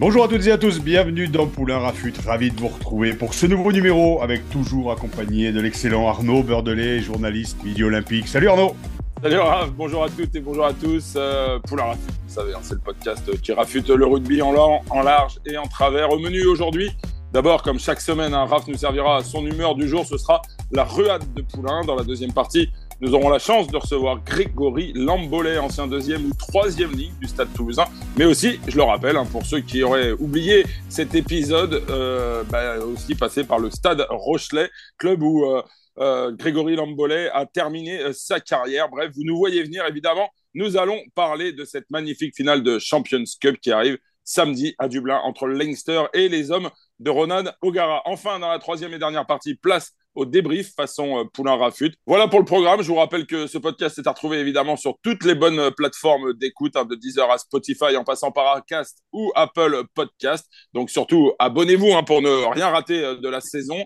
[0.00, 3.34] Bonjour à toutes et à tous, bienvenue dans Poulain Rafut, ravi de vous retrouver pour
[3.34, 8.26] ce nouveau numéro avec toujours accompagné de l'excellent Arnaud Beurdelet, journaliste midi olympique.
[8.26, 8.74] Salut Arnaud
[9.22, 11.12] Salut Raph, bonjour à toutes et bonjour à tous.
[11.16, 14.80] Euh, Poulain Rafut, vous savez, hein, c'est le podcast qui rafute le rugby en, long,
[14.88, 16.10] en large et en travers.
[16.10, 16.90] Au menu aujourd'hui,
[17.34, 20.40] d'abord, comme chaque semaine, un Raph nous servira à son humeur du jour, ce sera
[20.72, 21.84] la ruade de Poulain.
[21.84, 26.34] Dans la deuxième partie, nous aurons la chance de recevoir Grégory Lambolet, ancien deuxième ou
[26.34, 27.86] troisième ligue du Stade Toulousain.
[28.18, 32.78] Mais aussi, je le rappelle, hein, pour ceux qui auraient oublié cet épisode, euh, bah,
[32.78, 35.62] aussi passé par le Stade Rochelet, club où euh,
[35.98, 38.90] euh, Grégory Lambolet a terminé sa carrière.
[38.90, 40.28] Bref, vous nous voyez venir, évidemment.
[40.52, 45.20] Nous allons parler de cette magnifique finale de Champions Cup qui arrive samedi à Dublin
[45.24, 48.02] entre Leinster et les hommes de Ronan O'Gara.
[48.04, 51.92] Enfin, dans la troisième et dernière partie, place au débrief façon euh, Poulain Rafut.
[52.06, 52.82] Voilà pour le programme.
[52.82, 55.70] Je vous rappelle que ce podcast est à retrouver évidemment sur toutes les bonnes euh,
[55.70, 60.46] plateformes d'écoute, hein, de Deezer à Spotify, en passant par Acast ou Apple Podcast.
[60.72, 63.84] Donc surtout, abonnez-vous hein, pour ne rien rater euh, de la saison.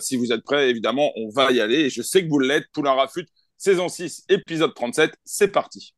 [0.00, 1.80] Si vous êtes prêts, évidemment, on va y aller.
[1.86, 2.66] Et je sais que vous l'êtes.
[2.72, 5.12] Poulain Rafut, saison 6, épisode 37.
[5.24, 5.94] C'est parti.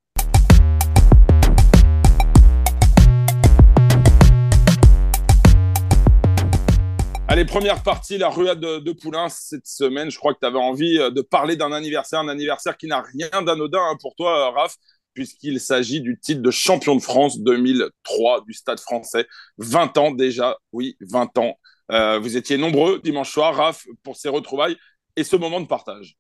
[7.30, 10.10] Allez, première partie, la ruade de, Poulain cette semaine.
[10.10, 13.02] Je crois que tu avais envie euh, de parler d'un anniversaire, un anniversaire qui n'a
[13.02, 14.74] rien d'anodin hein, pour toi, euh, Raph,
[15.14, 19.28] puisqu'il s'agit du titre de champion de France 2003 du Stade français.
[19.58, 21.54] 20 ans déjà, oui, 20 ans.
[21.92, 24.76] Euh, vous étiez nombreux dimanche soir, Raph, pour ces retrouvailles
[25.14, 26.16] et ce moment de partage.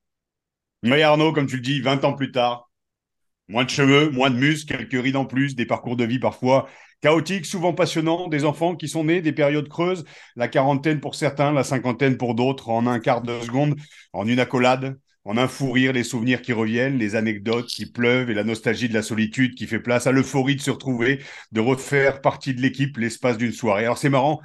[0.84, 2.69] Oui Arnaud, comme tu le dis, 20 ans plus tard,
[3.50, 6.68] moins de cheveux, moins de muscles, quelques rides en plus, des parcours de vie parfois
[7.02, 10.04] chaotique, souvent passionnant, des enfants qui sont nés des périodes creuses,
[10.36, 13.74] la quarantaine pour certains, la cinquantaine pour d'autres, en un quart de seconde,
[14.12, 18.30] en une accolade, en un fou rire, les souvenirs qui reviennent, les anecdotes qui pleuvent
[18.30, 21.20] et la nostalgie de la solitude qui fait place à l'euphorie de se retrouver,
[21.52, 23.84] de refaire partie de l'équipe l'espace d'une soirée.
[23.84, 24.40] Alors c'est marrant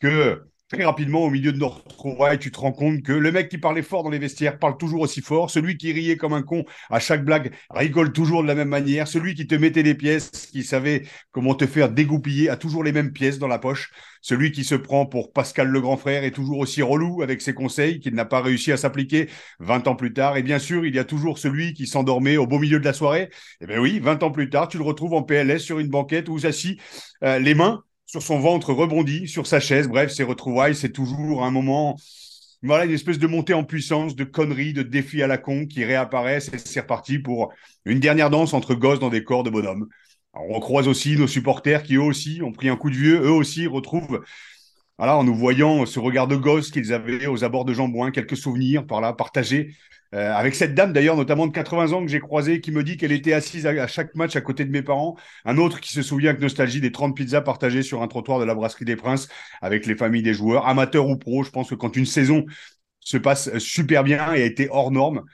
[0.00, 3.48] que très rapidement, au milieu de nos retrouvailles, tu te rends compte que le mec
[3.48, 5.50] qui parlait fort dans les vestiaires parle toujours aussi fort.
[5.50, 9.08] Celui qui riait comme un con à chaque blague rigole toujours de la même manière.
[9.08, 12.92] Celui qui te mettait des pièces, qui savait comment te faire dégoupiller, a toujours les
[12.92, 13.90] mêmes pièces dans la poche.
[14.20, 17.54] Celui qui se prend pour Pascal le grand frère est toujours aussi relou avec ses
[17.54, 19.28] conseils qu'il n'a pas réussi à s'appliquer
[19.60, 20.36] 20 ans plus tard.
[20.36, 22.92] Et bien sûr, il y a toujours celui qui s'endormait au beau milieu de la
[22.92, 23.30] soirée.
[23.62, 26.28] Eh bien oui, 20 ans plus tard, tu le retrouves en PLS sur une banquette
[26.28, 26.78] ou assis,
[27.24, 29.86] euh, les mains sur son ventre rebondi, sur sa chaise.
[29.86, 31.96] Bref, ces retrouvailles, c'est toujours un moment,
[32.62, 35.84] voilà, une espèce de montée en puissance, de conneries, de défis à la con qui
[35.84, 37.52] réapparaissent et c'est reparti pour
[37.84, 39.88] une dernière danse entre gosses dans des corps de bonhommes.
[40.32, 43.20] Alors, on croise aussi nos supporters qui eux aussi ont pris un coup de vieux,
[43.22, 44.24] eux aussi retrouvent,
[44.96, 48.38] voilà, en nous voyant ce regard de gosse qu'ils avaient aux abords de Jambouin, quelques
[48.38, 49.76] souvenirs par là partagés
[50.14, 52.96] euh, avec cette dame d'ailleurs, notamment de 80 ans que j'ai croisée, qui me dit
[52.96, 55.16] qu'elle était assise à, chaque match à côté de mes parents.
[55.44, 58.44] Un autre qui se souvient avec nostalgie des 30 pizzas partagées sur un trottoir de
[58.44, 59.28] la brasserie des Princes
[59.60, 61.42] avec les familles des joueurs, amateurs ou pros.
[61.42, 62.46] Je pense que quand une saison
[63.00, 65.24] se passe super bien et a été hors norme,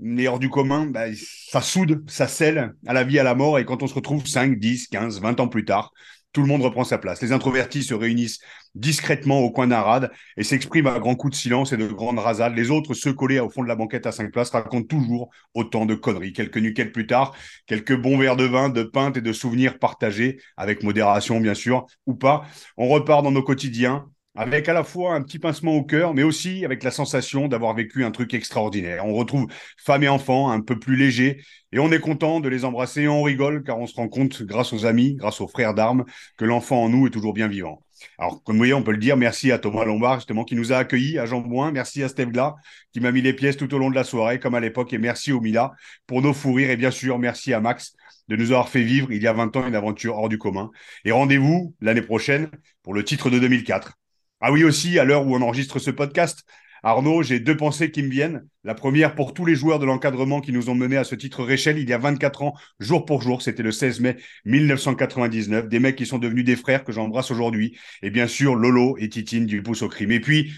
[0.00, 3.58] mais hors du commun, bah, ça soude, ça scelle à la vie, à la mort.
[3.58, 5.92] Et quand on se retrouve 5, 10, 15, 20 ans plus tard,
[6.34, 7.22] tout le monde reprend sa place.
[7.22, 8.40] Les introvertis se réunissent
[8.74, 12.18] discrètement au coin d'un rad et s'expriment à grands coups de silence et de grandes
[12.18, 12.56] rasades.
[12.56, 15.86] Les autres, ceux collés au fond de la banquette à cinq places, racontent toujours autant
[15.86, 16.32] de conneries.
[16.32, 17.36] Quelques nuquettes plus tard,
[17.66, 21.86] quelques bons verres de vin, de pinte et de souvenirs partagés, avec modération bien sûr,
[22.06, 22.44] ou pas.
[22.76, 26.22] On repart dans nos quotidiens, avec à la fois un petit pincement au cœur, mais
[26.22, 29.06] aussi avec la sensation d'avoir vécu un truc extraordinaire.
[29.06, 29.46] On retrouve
[29.78, 31.40] femmes et enfants un peu plus légers,
[31.72, 34.72] et on est content de les embrasser, on rigole, car on se rend compte, grâce
[34.72, 36.04] aux amis, grâce aux frères d'armes,
[36.36, 37.84] que l'enfant en nous est toujours bien vivant.
[38.18, 40.72] Alors, comme vous voyez, on peut le dire, merci à Thomas Lombard, justement, qui nous
[40.72, 41.70] a accueillis à Jambouin.
[41.72, 42.56] Merci à Steve Gla,
[42.92, 44.92] qui m'a mis les pièces tout au long de la soirée, comme à l'époque.
[44.92, 45.72] Et merci au Mila
[46.06, 46.70] pour nos fous rires.
[46.70, 47.94] Et bien sûr, merci à Max
[48.28, 50.70] de nous avoir fait vivre, il y a 20 ans, une aventure hors du commun.
[51.04, 52.50] Et rendez-vous l'année prochaine
[52.82, 53.98] pour le titre de 2004.
[54.46, 56.44] Ah oui, aussi, à l'heure où on enregistre ce podcast,
[56.82, 58.46] Arnaud, j'ai deux pensées qui me viennent.
[58.62, 61.42] La première pour tous les joueurs de l'encadrement qui nous ont menés à ce titre
[61.42, 63.40] Réchelle il y a 24 ans, jour pour jour.
[63.40, 65.66] C'était le 16 mai 1999.
[65.70, 67.78] Des mecs qui sont devenus des frères que j'embrasse aujourd'hui.
[68.02, 70.12] Et bien sûr, Lolo et Titine du pouce au crime.
[70.12, 70.52] Et puis,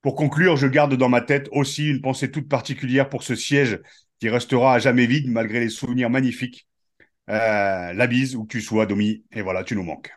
[0.00, 3.80] pour conclure, je garde dans ma tête aussi une pensée toute particulière pour ce siège
[4.20, 6.68] qui restera à jamais vide malgré les souvenirs magnifiques.
[7.30, 9.24] Euh, la bise, où tu sois, Domi.
[9.32, 10.12] Et voilà, tu nous manques.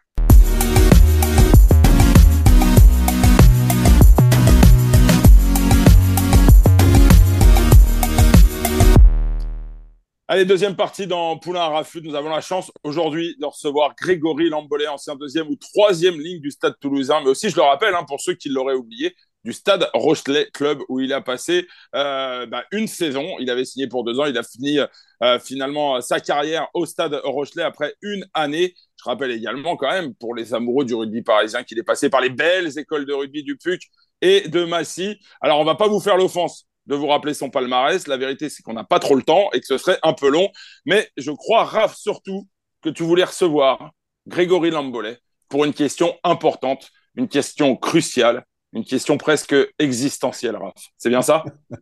[10.30, 12.02] Allez, deuxième partie dans Poulain Rafut.
[12.02, 16.52] Nous avons la chance aujourd'hui de recevoir Grégory Lambollet, ancien deuxième ou troisième ligne du
[16.52, 19.16] Stade toulousain, mais aussi, je le rappelle, hein, pour ceux qui l'auraient oublié,
[19.46, 21.66] du Stade Rochelet Club où il a passé
[21.96, 23.38] euh, bah, une saison.
[23.40, 24.26] Il avait signé pour deux ans.
[24.26, 24.80] Il a fini
[25.24, 28.74] euh, finalement sa carrière au Stade Rochelet après une année.
[28.98, 32.20] Je rappelle également quand même pour les amoureux du rugby parisien qu'il est passé par
[32.20, 33.82] les belles écoles de rugby du PUC
[34.22, 35.18] et de Massy.
[35.40, 38.08] Alors on va pas vous faire l'offense de vous rappeler son palmarès.
[38.08, 40.30] La vérité, c'est qu'on n'a pas trop le temps et que ce serait un peu
[40.30, 40.50] long.
[40.86, 42.48] Mais je crois, Raph, surtout,
[42.82, 43.92] que tu voulais recevoir
[44.28, 45.18] Grégory Lambolet
[45.50, 48.44] pour une question importante, une question cruciale,
[48.74, 50.74] une question presque existentielle, Raph.
[50.98, 51.44] C'est bien ça?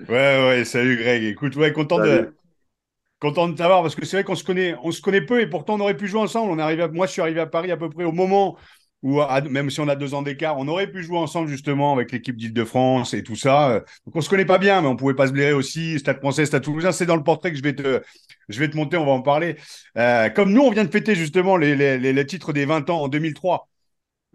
[0.00, 1.22] Ouais, ouais, salut Greg.
[1.22, 2.34] Écoute, ouais, content de
[3.20, 5.46] content de t'avoir parce que c'est vrai qu'on se connaît, on se connaît peu et
[5.46, 6.50] pourtant on aurait pu jouer ensemble.
[6.50, 8.56] On est arrivé moi, je suis arrivé à Paris à peu près au moment
[9.04, 9.20] ou
[9.50, 12.36] même si on a deux ans d'écart, on aurait pu jouer ensemble justement avec l'équipe
[12.36, 13.84] d'Île-de-France et tout ça.
[14.06, 15.98] Donc on se connaît pas bien, mais on pouvait pas se blairer aussi.
[15.98, 18.00] Stade français, Stade toulousain, c'est dans le portrait que je vais te,
[18.48, 19.56] je vais te monter, on va en parler.
[19.98, 23.08] Euh, comme nous, on vient de fêter justement les, les, titres des 20 ans en
[23.08, 23.68] 2003.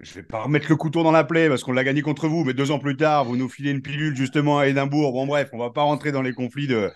[0.03, 2.43] Je vais pas remettre le couteau dans la plaie parce qu'on l'a gagné contre vous,
[2.43, 5.13] mais deux ans plus tard, vous nous filez une pilule justement à Édimbourg.
[5.13, 6.91] Bon bref, on va pas rentrer dans les conflits de...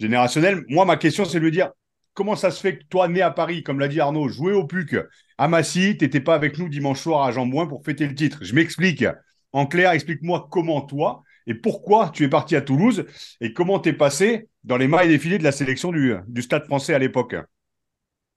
[0.00, 0.64] générationnels.
[0.70, 1.72] Moi, ma question, c'est de lui dire
[2.18, 4.66] comment ça se fait que toi, né à Paris, comme l'a dit Arnaud, joué au
[4.66, 4.96] PUC,
[5.38, 8.38] à Massy, tu n'étais pas avec nous dimanche soir à Jambouin pour fêter le titre
[8.40, 9.04] Je m'explique.
[9.52, 13.06] En clair, explique-moi comment toi et pourquoi tu es parti à Toulouse
[13.40, 16.92] et comment tu es passé dans les mailles défilés de la sélection du, Stade français
[16.92, 17.36] à l'époque.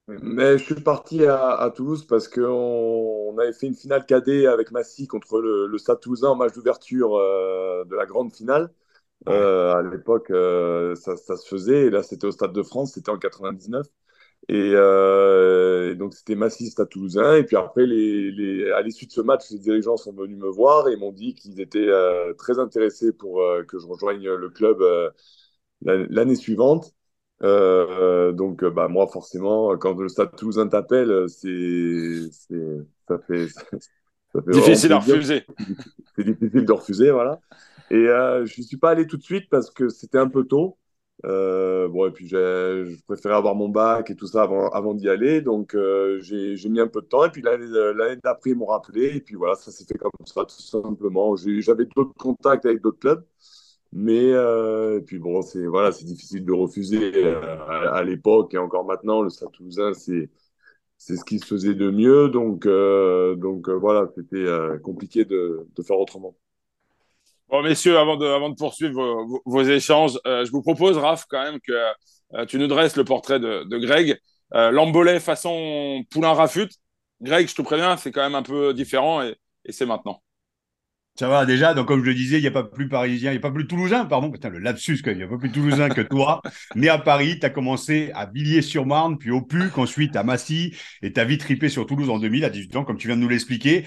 [0.08, 5.08] Mais je suis parti à, Toulouse parce qu'on avait fait une finale cadet avec Massy
[5.08, 8.70] contre le, Stade Toulousain en match d'ouverture euh, de la grande finale.
[9.30, 11.88] Euh, à l'époque, euh, ça, se faisait.
[11.88, 13.86] Et là, c'était au Stade de France, c'était en 99.
[14.52, 17.36] Euh, et, donc, c'était massiste à Toulousain.
[17.36, 20.50] Et puis après, les, les, à l'issue de ce match, les dirigeants sont venus me
[20.50, 21.90] voir et m'ont dit qu'ils étaient
[22.38, 24.84] très intéressés pour que je rejoigne le club
[25.82, 26.94] l'année suivante.
[27.42, 32.30] donc, bah, moi, forcément, quand le Stade Toulousain t'appelle, c'est,
[33.08, 33.48] ça fait,
[34.34, 35.46] ça fait difficile à refuser.
[36.16, 37.40] C'est difficile de refuser, voilà.
[37.92, 40.46] Et euh, je ne suis pas allé tout de suite parce que c'était un peu
[40.46, 40.78] tôt.
[41.26, 45.42] Euh, bon, et puis je préférais avoir mon bac et tout ça avant, d'y aller.
[45.42, 47.26] Donc euh, j'ai mis un peu de temps.
[47.26, 47.68] Et puis l'année
[48.24, 49.18] d'après, ils m'ont rappelé.
[49.18, 51.36] Et puis voilà, ça s'est fait comme ça, tout simplement.
[51.36, 53.26] J'avais d'autres contacts avec d'autres clubs.
[53.94, 54.34] Mais
[55.06, 57.26] puis bon, c'est voilà, difficile de refuser
[57.68, 59.22] à, l'époque et encore maintenant.
[59.22, 60.30] Le Stade Toulousain, c'est
[60.98, 62.30] c'est ce qui se faisait de mieux.
[62.30, 64.46] Donc donc voilà, c'était
[64.84, 66.36] compliqué de faire autrement.
[67.52, 71.44] Bon, messieurs, avant de, avant de poursuivre vos, échanges, euh, je vous propose, Raph, quand
[71.44, 71.74] même, que
[72.34, 74.18] euh, tu nous dresses le portrait de, de Greg.
[74.54, 76.70] Euh, L'embolet façon poulain rafut.
[77.20, 80.22] Greg, je te préviens, c'est quand même un peu différent et, et c'est maintenant.
[81.20, 83.34] Ça va déjà, donc comme je le disais, il n'y a pas plus parisien, il
[83.34, 85.90] n'y a pas plus toulousain, pardon, putain, le lapsus, il n'y a pas plus toulousain
[85.90, 86.42] que toi.
[86.76, 91.12] Né à Paris, tu as commencé à Villiers-sur-Marne, puis au PUC, ensuite à Massy, et
[91.12, 93.22] tu as vite tripé sur Toulouse en 2000 à 18 ans, comme tu viens de
[93.22, 93.86] nous l'expliquer.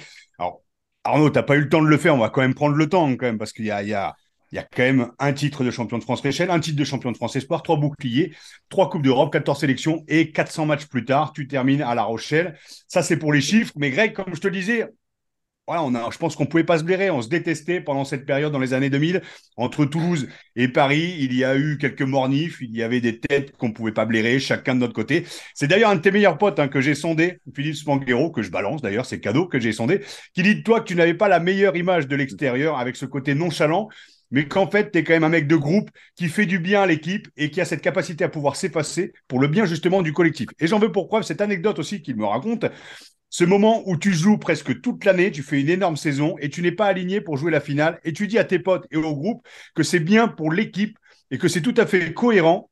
[1.04, 2.14] Arnaud, tu n'as pas eu le temps de le faire.
[2.14, 4.14] On va quand même prendre le temps, quand même, parce qu'il y a
[4.52, 7.36] quand même un titre de champion de France Réchelle, un titre de champion de France
[7.36, 8.34] Espoir, trois boucliers,
[8.68, 12.58] trois Coupes d'Europe, 14 sélections et 400 matchs plus tard, tu termines à La Rochelle.
[12.88, 13.72] Ça, c'est pour les chiffres.
[13.76, 14.86] Mais Greg, comme je te disais,
[15.66, 17.10] voilà, on a, je pense qu'on pouvait pas se blairer.
[17.10, 19.22] On se détestait pendant cette période dans les années 2000.
[19.56, 22.58] Entre Toulouse et Paris, il y a eu quelques mornifs.
[22.60, 25.24] Il y avait des têtes qu'on pouvait pas blairer, chacun de notre côté.
[25.54, 28.50] C'est d'ailleurs un de tes meilleurs potes hein, que j'ai sondé, Philippe Spanghero, que je
[28.50, 30.02] balance d'ailleurs, c'est cadeau que j'ai sondé,
[30.34, 33.06] qui dit de toi que tu n'avais pas la meilleure image de l'extérieur avec ce
[33.06, 33.88] côté nonchalant,
[34.30, 36.82] mais qu'en fait, tu es quand même un mec de groupe qui fait du bien
[36.82, 40.12] à l'équipe et qui a cette capacité à pouvoir s'effacer pour le bien justement du
[40.12, 40.48] collectif.
[40.58, 42.66] Et j'en veux pour preuve cette anecdote aussi qu'il me raconte
[43.34, 46.62] ce moment où tu joues presque toute l'année, tu fais une énorme saison et tu
[46.62, 49.12] n'es pas aligné pour jouer la finale et tu dis à tes potes et au
[49.12, 50.96] groupe que c'est bien pour l'équipe
[51.32, 52.70] et que c'est tout à fait cohérent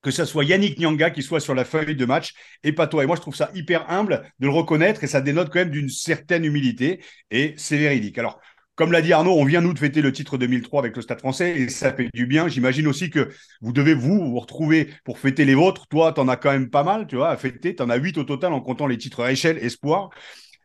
[0.00, 3.02] que ce soit Yannick Nyanga qui soit sur la feuille de match et pas toi.
[3.02, 5.70] Et moi, je trouve ça hyper humble de le reconnaître et ça dénote quand même
[5.70, 7.02] d'une certaine humilité
[7.32, 8.18] et c'est véridique.
[8.18, 8.38] Alors,
[8.78, 11.18] comme l'a dit Arnaud, on vient nous de fêter le titre 2003 avec le Stade
[11.18, 12.46] français et ça fait du bien.
[12.46, 13.28] J'imagine aussi que
[13.60, 15.88] vous devez vous vous retrouver pour fêter les vôtres.
[15.88, 17.74] Toi, tu en as quand même pas mal, tu vois, à fêter.
[17.74, 20.10] Tu en as huit au total en comptant les titres Rachel, Espoir.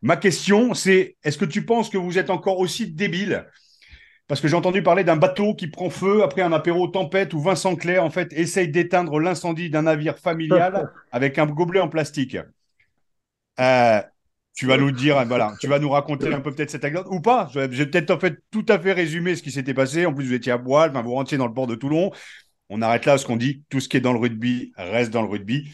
[0.03, 3.47] Ma question, c'est est-ce que tu penses que vous êtes encore aussi débile?
[4.27, 7.39] Parce que j'ai entendu parler d'un bateau qui prend feu après un apéro tempête où
[7.39, 12.37] Vincent Clair, en fait, essaye d'éteindre l'incendie d'un navire familial avec un gobelet en plastique.
[13.59, 14.01] Euh,
[14.53, 17.21] tu vas nous dire, voilà, tu vas nous raconter un peu peut-être cette anecdote ou
[17.21, 17.49] pas.
[17.71, 20.05] J'ai peut-être en fait tout à fait résumé ce qui s'était passé.
[20.05, 22.11] En plus, vous étiez à Boile, vous rentriez dans le port de Toulon.
[22.69, 23.63] On arrête là ce qu'on dit.
[23.69, 25.71] Tout ce qui est dans le rugby reste dans le rugby.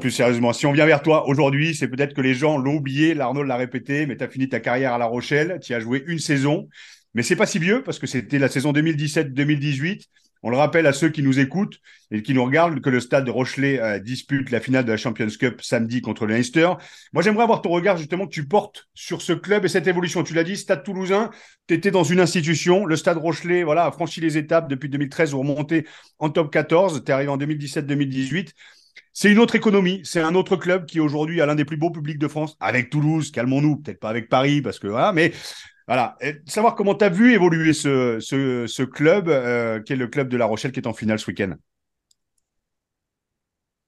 [0.00, 3.14] plus sérieusement, si on vient vers toi aujourd'hui, c'est peut-être que les gens l'ont oublié.
[3.14, 5.58] L'Arnaud l'a répété, mais tu as fini ta carrière à La Rochelle.
[5.62, 6.68] Tu as joué une saison.
[7.14, 10.04] Mais c'est pas si vieux parce que c'était la saison 2017-2018.
[10.46, 13.24] On le rappelle à ceux qui nous écoutent et qui nous regardent que le stade
[13.24, 16.68] de Rochelet euh, dispute la finale de la Champions Cup samedi contre le Leinster.
[17.14, 20.22] Moi, j'aimerais avoir ton regard justement que tu portes sur ce club et cette évolution.
[20.22, 21.30] Tu l'as dit, Stade Toulousain,
[21.66, 22.84] tu étais dans une institution.
[22.84, 25.86] Le stade Rochelet voilà, a franchi les étapes depuis 2013 ou remonté
[26.18, 27.02] en top 14.
[27.02, 28.50] Tu es arrivé en 2017-2018.
[29.14, 31.90] C'est une autre économie, c'est un autre club qui aujourd'hui a l'un des plus beaux
[31.90, 35.32] publics de France, avec Toulouse, calmons-nous, peut-être pas avec Paris, parce que voilà, mais
[35.86, 40.28] voilà, et savoir comment tu as vu évoluer ce, club, euh, qui est le club
[40.28, 41.54] de La Rochelle, qui est en finale ce week-end?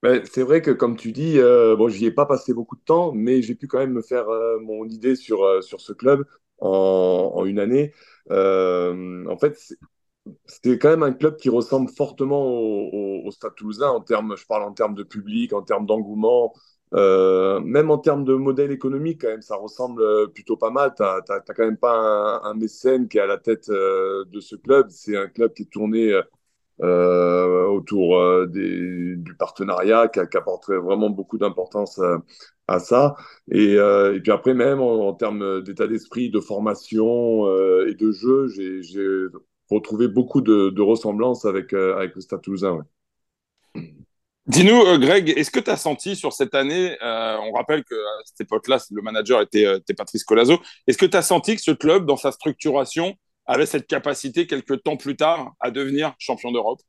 [0.02, 2.82] Ben, c'est vrai que, comme tu dis, euh, bon, j'y ai pas passé beaucoup de
[2.82, 5.92] temps, mais j'ai pu quand même me faire euh, mon idée sur, euh, sur ce
[5.92, 6.24] club
[6.58, 7.92] en, une année.
[8.30, 9.58] en fait,
[10.46, 14.46] c'était quand même un club qui ressemble fortement au, au, Stade Toulousain en termes, je
[14.46, 16.52] parle en termes de public, en termes d'engouement,
[16.94, 20.94] euh, même en termes de modèle économique, quand même, ça ressemble euh, plutôt pas mal.
[20.96, 24.56] Tu n'as quand même pas un, mécène qui est à la tête euh, de ce
[24.56, 24.86] club.
[24.90, 26.20] C'est un club qui est tourné
[26.78, 32.00] autour du partenariat, qui, qui, apporte vraiment beaucoup d'importance
[32.68, 33.16] à ça.
[33.50, 33.76] Et,
[34.22, 37.46] puis après, même en, termes d'état d'esprit, de formation
[37.86, 39.26] et de jeu, j'ai
[39.70, 42.84] retrouvé beaucoup de, ressemblances avec le Stade Toulousain.
[44.46, 47.96] Dis-nous, euh, Greg, est-ce que tu as senti sur cette année, euh, on rappelle qu'à
[48.24, 51.72] cette époque-là, le manager était, euh, Patrice Colazo, est-ce que tu as senti que ce
[51.72, 56.80] club, dans sa structuration, avait cette capacité quelques temps plus tard à devenir champion d'Europe?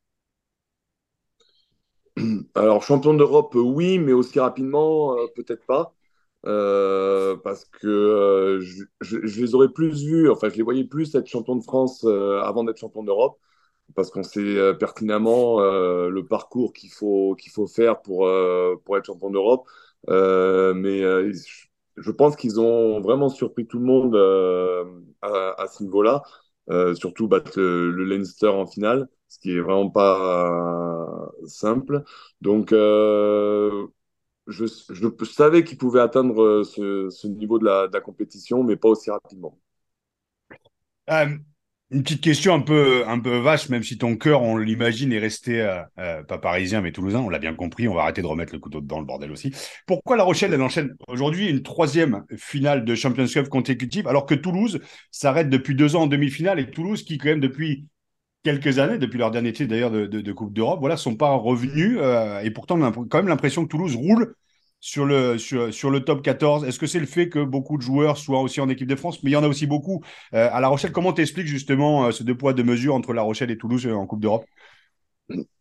[2.54, 5.94] Alors, champion d'Europe, oui, mais aussi rapidement, peut-être pas.
[6.44, 8.60] parce que
[9.00, 12.62] je, les aurais plus vus, enfin, je les voyais plus être champion de France avant
[12.62, 13.36] d'être champion d'Europe
[13.94, 18.76] parce qu'on sait euh, pertinemment euh, le parcours qu'il faut, qu'il faut faire pour, euh,
[18.84, 19.66] pour être champion d'Europe.
[20.08, 21.00] mais
[21.96, 24.16] je pense qu'ils ont vraiment surpris tout le monde
[25.22, 26.22] à, ce niveau-là.
[26.94, 32.04] surtout battre le, Leinster en finale, ce qui est vraiment pas simple.
[32.40, 33.86] Donc, je,
[35.24, 39.58] savais qu'ils pouvaient atteindre ce, niveau de la, compétition, mais pas aussi rapidement.
[41.90, 45.18] Une petite question un peu, un peu vache, même si ton cœur, on l'imagine, est
[45.18, 48.26] resté euh, euh, pas parisien mais toulousain, on l'a bien compris, on va arrêter de
[48.26, 49.54] remettre le couteau dans le bordel aussi.
[49.86, 54.34] Pourquoi La Rochelle, elle enchaîne aujourd'hui une troisième finale de Champions Cup consécutive, alors que
[54.34, 54.80] Toulouse
[55.10, 57.86] s'arrête depuis deux ans en demi-finale et Toulouse, qui quand même depuis
[58.42, 62.40] quelques années, depuis leur dernier titre d'ailleurs de, Coupe d'Europe, voilà, sont pas revenus euh,
[62.40, 64.34] et pourtant on a quand même l'impression que Toulouse roule
[64.80, 67.82] sur le, sur, sur le top 14 Est-ce que c'est le fait que beaucoup de
[67.82, 69.22] joueurs soient aussi en équipe de France?
[69.22, 70.02] Mais il y en a aussi beaucoup
[70.34, 70.92] euh, à La Rochelle.
[70.92, 73.94] Comment t'expliques justement euh, ce deux poids, deux mesures entre La Rochelle et Toulouse euh,
[73.94, 74.44] en Coupe d'Europe?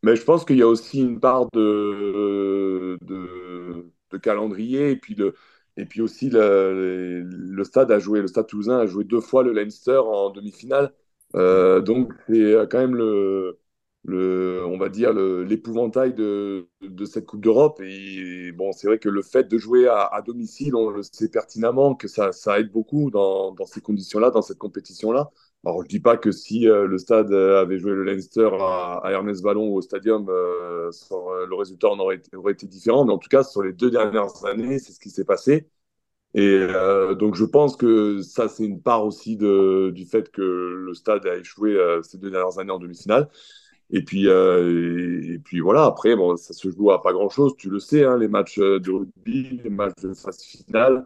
[0.03, 5.35] Mais je pense qu'il y a aussi une part de, de, calendrier et puis, de,
[5.75, 9.43] et puis aussi le, le, stade a joué, le stade toulousain a joué deux fois
[9.43, 10.93] le Leinster en demi-finale.
[11.33, 13.59] donc c'est quand même le,
[14.07, 17.81] le, on va dire, l'épouvantail de, de, cette Coupe d'Europe.
[17.83, 21.93] Et bon, c'est vrai que le fait de jouer à, domicile, on le sait pertinemment
[21.93, 25.29] que ça, ça aide beaucoup dans, dans ces conditions-là, dans cette compétition-là.
[25.65, 29.11] Alors, je dis pas que si euh, le stade avait joué le Leinster à, à
[29.11, 30.89] Ernest Vallon ou au Stadium, euh,
[31.45, 33.03] le résultat en aurait aurait été, différent.
[33.03, 35.67] Mais en tout cas, sur les deux dernières années, c'est ce qui s'est passé.
[36.33, 40.41] Et euh, donc, je pense que ça, c'est une part aussi de, du fait que
[40.41, 43.27] le stade a échoué ces deux dernières années en demi-finale.
[43.89, 47.69] Et puis, euh, et, puis voilà, après, bon, ça se joue à pas grand-chose, tu
[47.69, 51.05] le sais, hein, les matchs euh, de rugby, les matchs de phase finale.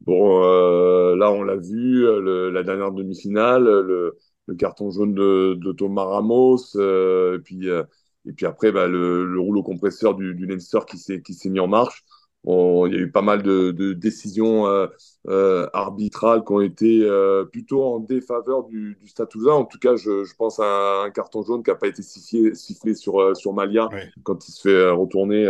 [0.00, 2.04] Bon, euh, là, on l'a vu,
[2.52, 8.46] la dernière demi-finale, le, le, carton jaune de, de Thomas Ramos, et, puis, et puis
[8.46, 12.04] après, bah, le, le, rouleau compresseur du, du Leinster qui s'est mis en marche
[12.44, 14.86] il y a eu pas mal de, décisions euh,
[15.28, 19.96] euh, arbitrales qui ont été euh, plutôt en défaveur du, du Stade En tout cas,
[19.96, 23.88] je, pense à un carton jaune qui n'a pas été sifflé, sifflé sur, sur Malia
[24.22, 25.46] quand il se fait retourner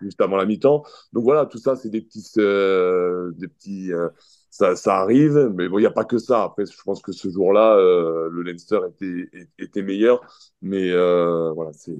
[0.00, 0.82] juste avant la mi-temps.
[1.12, 2.22] Donc voilà, tout ça, c'est des petits...
[2.34, 3.90] des petits
[4.50, 6.42] ça, ça, arrive, mais bon, il n'y a pas que ça.
[6.42, 10.20] Après, je pense que ce jour-là, le Leinster était, était meilleur.
[10.62, 11.96] Mais voilà, c'est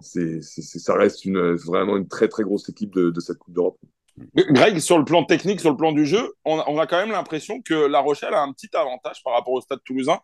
[0.00, 3.78] c'est, ça reste vraiment une très très grosse équipe de, cette Coupe d'Europe.
[4.34, 7.60] Greg, sur le plan technique, sur le plan du jeu, on, a quand même l'impression
[7.60, 10.18] que La Rochelle a un petit avantage par rapport au Stade Toulousain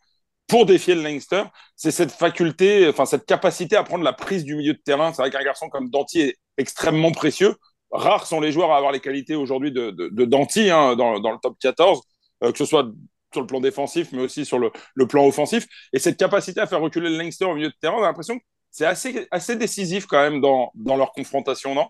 [0.47, 1.45] pour défier le Leinster.
[1.77, 5.13] C'est cette faculté, enfin cette capacité à prendre la prise du milieu de terrain.
[5.13, 7.55] C'est vrai qu'un garçon comme Danty est extrêmement précieux.
[7.91, 11.39] Rares sont les joueurs à avoir les qualités aujourd'hui de, de, Danty hein, dans, le
[11.43, 12.01] top 14,
[12.45, 12.87] euh, que ce soit
[13.33, 14.71] sur le plan défensif, mais aussi sur le,
[15.07, 15.67] plan offensif.
[15.93, 18.41] Et cette capacité à faire reculer le Leinster au milieu de terrain, on a l'impression
[18.73, 21.89] c'est assez, assez décisif quand même dans, dans leur confrontation, non?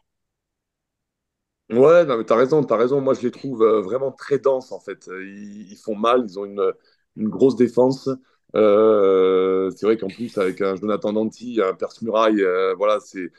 [1.70, 3.00] Ouais, non, mais t'as raison, t'as raison.
[3.00, 5.06] Moi, je les trouve euh, vraiment très denses, en fait.
[5.08, 6.72] Ils, ils font mal, ils ont une,
[7.16, 8.10] une grosse défense.
[8.54, 13.20] Euh, c'est vrai qu'en plus, avec un Jonathan Danti, un Perce Muraille, euh, voilà, c'est,
[13.20, 13.30] euh,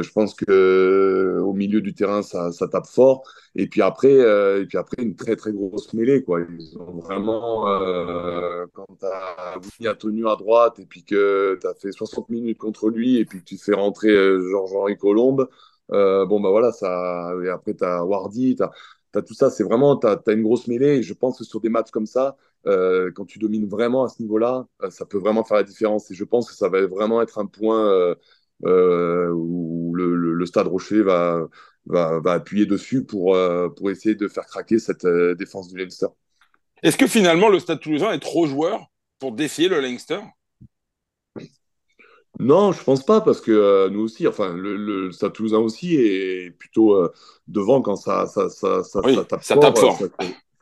[0.00, 3.24] je pense que euh, au milieu du terrain, ça, tape fort.
[3.54, 6.40] Et puis après, et puis après, une très très grosse mêlée, quoi.
[6.40, 7.64] Ils ont vraiment,
[8.72, 13.18] quand t'as Willy tenu à droite et puis que t'as fait 60 minutes contre lui
[13.18, 14.10] et puis que tu fais rentrer
[14.50, 15.48] Georges-Henri Colombe,
[15.90, 17.32] bon bah voilà, ça.
[17.44, 18.70] Et après, t'as Wardy, t'as
[19.14, 19.50] as tout ça.
[19.50, 20.98] C'est vraiment, t'as as une grosse mêlée.
[20.98, 24.08] Et je pense que sur des matchs comme ça euh, quand tu domines vraiment à
[24.08, 26.10] ce niveau-là, euh, ça peut vraiment faire la différence.
[26.10, 28.14] Et je pense que ça va vraiment être un point euh, euh
[28.62, 31.48] où le, le, le, Stade Rocher va,
[31.86, 33.36] va, va, appuyer dessus pour,
[33.76, 36.06] pour essayer de faire craquer cette défense du Leinster.
[36.82, 38.86] Est-ce que finalement le Stade Toulousain est trop joueur
[39.18, 40.20] pour défier le Leinster?
[42.38, 45.96] Non, je pense pas parce que euh, nous aussi, enfin le, le Stade Toulousain aussi
[45.96, 47.12] est plutôt euh,
[47.46, 49.62] devant quand ça ça ça ça, oui, ça tape ça fort.
[49.62, 49.98] Tape fort.
[49.98, 50.06] Ça,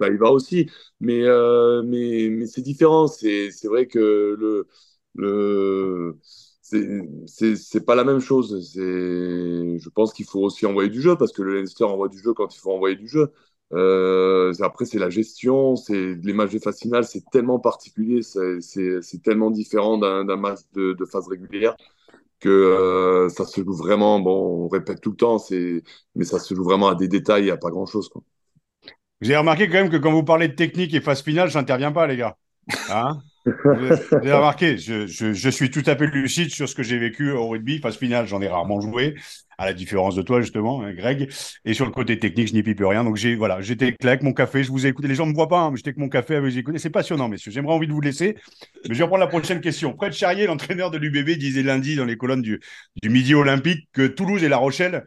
[0.01, 0.69] ça, y va aussi,
[1.01, 3.07] mais euh, mais mais c'est différent.
[3.07, 4.67] C'est c'est vrai que le
[5.15, 6.19] le
[7.27, 8.71] c'est pas la même chose.
[8.75, 12.33] Je pense qu'il faut aussi envoyer du jeu parce que le Leinster envoie du jeu
[12.35, 13.33] quand il faut envoyer du jeu.
[13.73, 19.23] Euh, après, c'est la gestion, c'est les matchs de phase finale, c'est tellement particulier, c'est
[19.23, 21.77] tellement différent d'un match de, de, phase régulière
[22.41, 24.19] que euh, ça se joue vraiment.
[24.19, 25.37] Bon, on répète tout le temps,
[26.15, 28.09] mais ça se joue vraiment à des détails, il n'y a pas grand chose.
[28.09, 28.23] Quoi.
[29.21, 32.07] Vous remarqué quand même que quand vous parlez de technique et phase finale, j'interviens pas,
[32.07, 32.37] les gars.
[32.89, 33.19] Hein?
[33.65, 37.49] Vous avez remarqué, je, suis tout à fait lucide sur ce que j'ai vécu au
[37.49, 37.79] rugby.
[37.79, 39.15] Phase finale, j'en ai rarement joué,
[39.59, 41.31] à la différence de toi, justement, hein, Greg.
[41.65, 43.05] Et sur le côté technique, je n'y pipe rien.
[43.05, 45.09] Donc, j'ai, voilà, j'étais avec mon café, je vous ai écouté.
[45.09, 46.79] Les gens ne me voient pas, hein, mais j'étais avec mon café à vous écouter.
[46.79, 47.51] C'est passionnant, messieurs.
[47.51, 48.37] J'aimerais envie de vous laisser.
[48.89, 49.95] Mais je vais reprendre la prochaine question.
[49.97, 52.61] Fred Charrier, l'entraîneur de l'UBB, disait lundi dans les colonnes du,
[53.05, 55.07] Midi Olympique que Toulouse et La Rochelle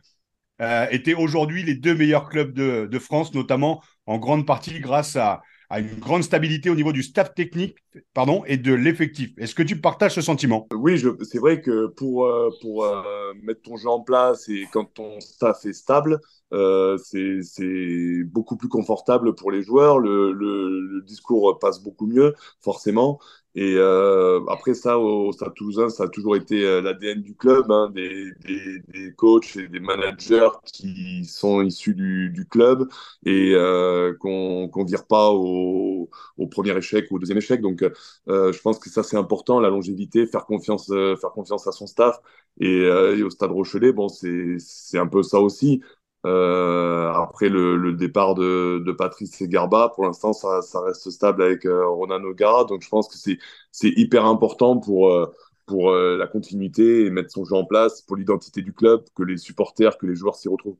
[0.62, 5.42] euh, étaient aujourd'hui les deux meilleurs clubs de France, notamment en grande partie grâce à
[5.70, 7.78] à une grande stabilité au niveau du staff technique
[8.14, 9.32] pardon, et de l'effectif.
[9.38, 10.68] Est-ce que tu partages ce sentiment?
[10.74, 14.86] Oui, c'est vrai que pour, euh, pour euh, mettre ton jeu en place et quand
[14.86, 16.20] ton staff est stable,
[16.54, 20.00] euh, c'est beaucoup plus confortable pour les joueurs.
[20.00, 23.20] Le, le, discours passe beaucoup mieux, forcément.
[23.56, 27.72] Et euh, après ça, au Stade Toulousain, ça a toujours été euh, l'ADN du club,
[27.72, 32.88] hein, des, des, des, coachs et des managers qui sont issus du, du club
[33.26, 37.62] et euh, qu'on qu vire pas au, au, premier échec ou au deuxième échec.
[37.62, 41.68] Donc, euh, je pense que ça c'est important, la longévité, faire confiance, euh, faire confiance
[41.68, 42.20] à son staff.
[42.60, 45.82] Et, et au Stade Rochelet, bon, c'est un peu ça aussi.
[46.26, 51.10] Euh, après le, le, départ de, de Patrice et Garba, pour l'instant, ça, ça, reste
[51.10, 52.64] stable avec euh, Ronan O'Gara.
[52.64, 55.34] Donc, je pense que c'est hyper important pour, euh,
[55.66, 59.24] pour euh, la continuité et mettre son jeu en place, pour l'identité du club, que
[59.24, 60.78] les supporters, que les joueurs s'y retrouvent.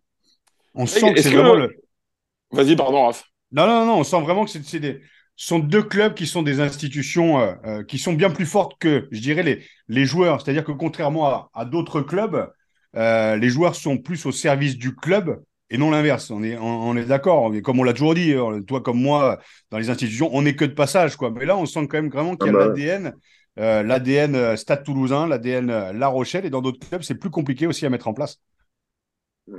[0.76, 1.76] On sent que c'est vraiment le.
[2.52, 3.26] Vas-y, pardon, Raph.
[3.52, 5.02] Non, non, non, on sent vraiment que c'est des
[5.36, 9.08] sont deux clubs qui sont des institutions euh, euh, qui sont bien plus fortes que,
[9.12, 10.42] je dirais, les, les joueurs.
[10.42, 12.52] C'est-à-dire que contrairement à, à d'autres clubs,
[12.96, 16.30] euh, les joueurs sont plus au service du club et non l'inverse.
[16.30, 17.52] On est, on, on est d'accord.
[17.64, 19.40] Comme on l'a toujours dit, euh, toi comme moi,
[19.72, 21.16] dans les institutions, on n'est que de passage.
[21.16, 21.32] Quoi.
[21.32, 22.68] Mais là, on sent quand même vraiment qu'il y a ah bah.
[22.68, 23.14] l'ADN,
[23.60, 26.46] euh, l'ADN Stade Toulousain, l'ADN La Rochelle.
[26.46, 28.40] Et dans d'autres clubs, c'est plus compliqué aussi à mettre en place.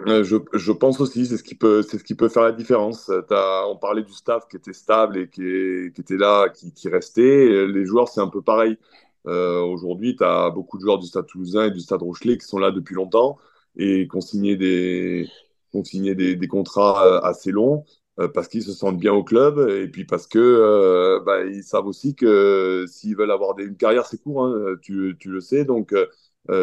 [0.06, 3.10] Je, je, pense aussi, c'est ce qui peut, c'est ce qui peut faire la différence.
[3.30, 6.72] As, on parlait du staff qui était stable et qui, est, qui était là, qui,
[6.72, 7.66] qui restait.
[7.66, 8.78] Les joueurs, c'est un peu pareil.
[9.26, 12.46] Euh, Aujourd'hui, tu as beaucoup de joueurs du Stade Toulousain et du Stade Rochelet qui
[12.46, 13.38] sont là depuis longtemps
[13.76, 15.28] et qui ont signé des,
[15.72, 17.84] ont des, contrats euh, assez longs
[18.20, 21.86] euh, parce qu'ils se sentent bien au club et puis parce que bah, ils savent
[21.86, 25.64] aussi que s'ils veulent avoir une carrière, c'est court, hein, tu, tu, le sais.
[25.64, 25.94] Donc,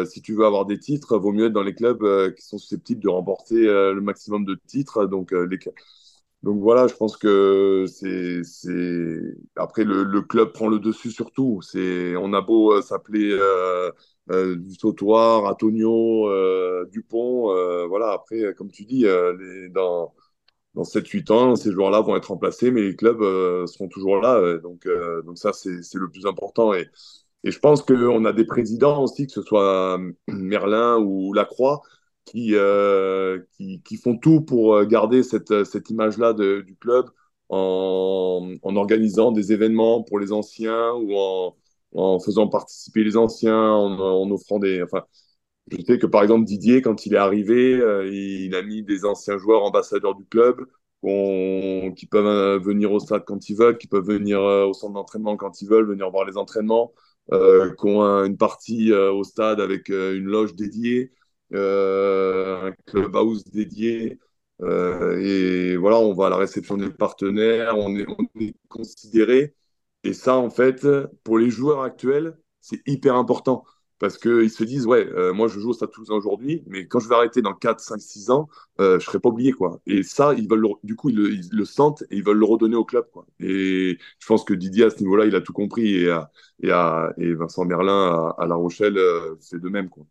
[0.06, 3.02] si tu veux avoir des titres, vaut mieux être dans les clubs qui sont susceptibles
[3.02, 5.06] de remporter le maximum de titres.
[5.06, 5.58] Donc, les,
[6.42, 8.42] donc voilà, je pense que c'est
[9.56, 11.60] après le, le, club prend le dessus surtout.
[11.62, 13.92] C'est on a beau euh, s'appeler euh,
[14.30, 18.10] euh, du Sautoir, Antonio, euh, Dupont, euh, voilà.
[18.12, 20.12] Après, comme tu dis, euh, dans
[20.74, 23.20] dans 7-8 ans, ces joueurs-là vont être remplacés, mais les clubs
[23.66, 24.58] seront toujours là.
[24.58, 24.88] donc
[25.24, 26.88] donc ça c'est c'est le plus important et
[27.44, 31.82] et je pense qu'on a des présidents aussi, que ce soit Merlin ou Lacroix,
[32.24, 37.06] qui, euh, qui, qui, font tout pour euh, garder cette, cette image-là du club
[37.48, 41.56] en, en, organisant des événements pour les anciens ou en,
[41.94, 44.82] en faisant participer les anciens, en, offrant des...
[44.82, 45.04] Enfin,
[45.70, 49.04] je sais que par exemple Didier, quand il est arrivé, euh, il a mis des
[49.04, 50.66] anciens joueurs ambassadeurs du club
[51.96, 55.60] qui peuvent venir au stade quand ils veulent, qui peuvent venir au centre d'entraînement quand
[55.60, 56.92] ils veulent, venir voir les entraînements,
[57.28, 61.10] qui ont une partie au stade avec une loge dédiée,
[61.52, 64.18] un clubhouse dédié.
[64.60, 69.54] et voilà, on va à la réception des partenaires, on est, on est considéré.
[70.04, 70.86] Et ça, en fait,
[71.24, 73.64] pour les joueurs actuels, c'est hyper important
[74.02, 76.98] parce qu'ils se disent, ouais, euh, moi je joue au Stade Toulousain aujourd'hui, mais quand
[76.98, 78.48] je vais arrêter dans 4, 5, 6 ans,
[78.80, 79.52] euh, je serai pas oublié.
[79.52, 79.80] quoi.
[79.86, 82.84] Et ça, ils veulent du coup, ils le, sentent et ils veulent le redonner au
[82.84, 83.06] club.
[83.12, 83.26] quoi.
[83.38, 85.94] Et je pense que Didier, à ce niveau-là, il a tout compris.
[85.94, 86.18] Et,
[86.64, 86.68] et,
[87.18, 89.88] et Vincent Merlin, à, La Rochelle, euh, c'est de même.
[89.88, 90.04] Quoi.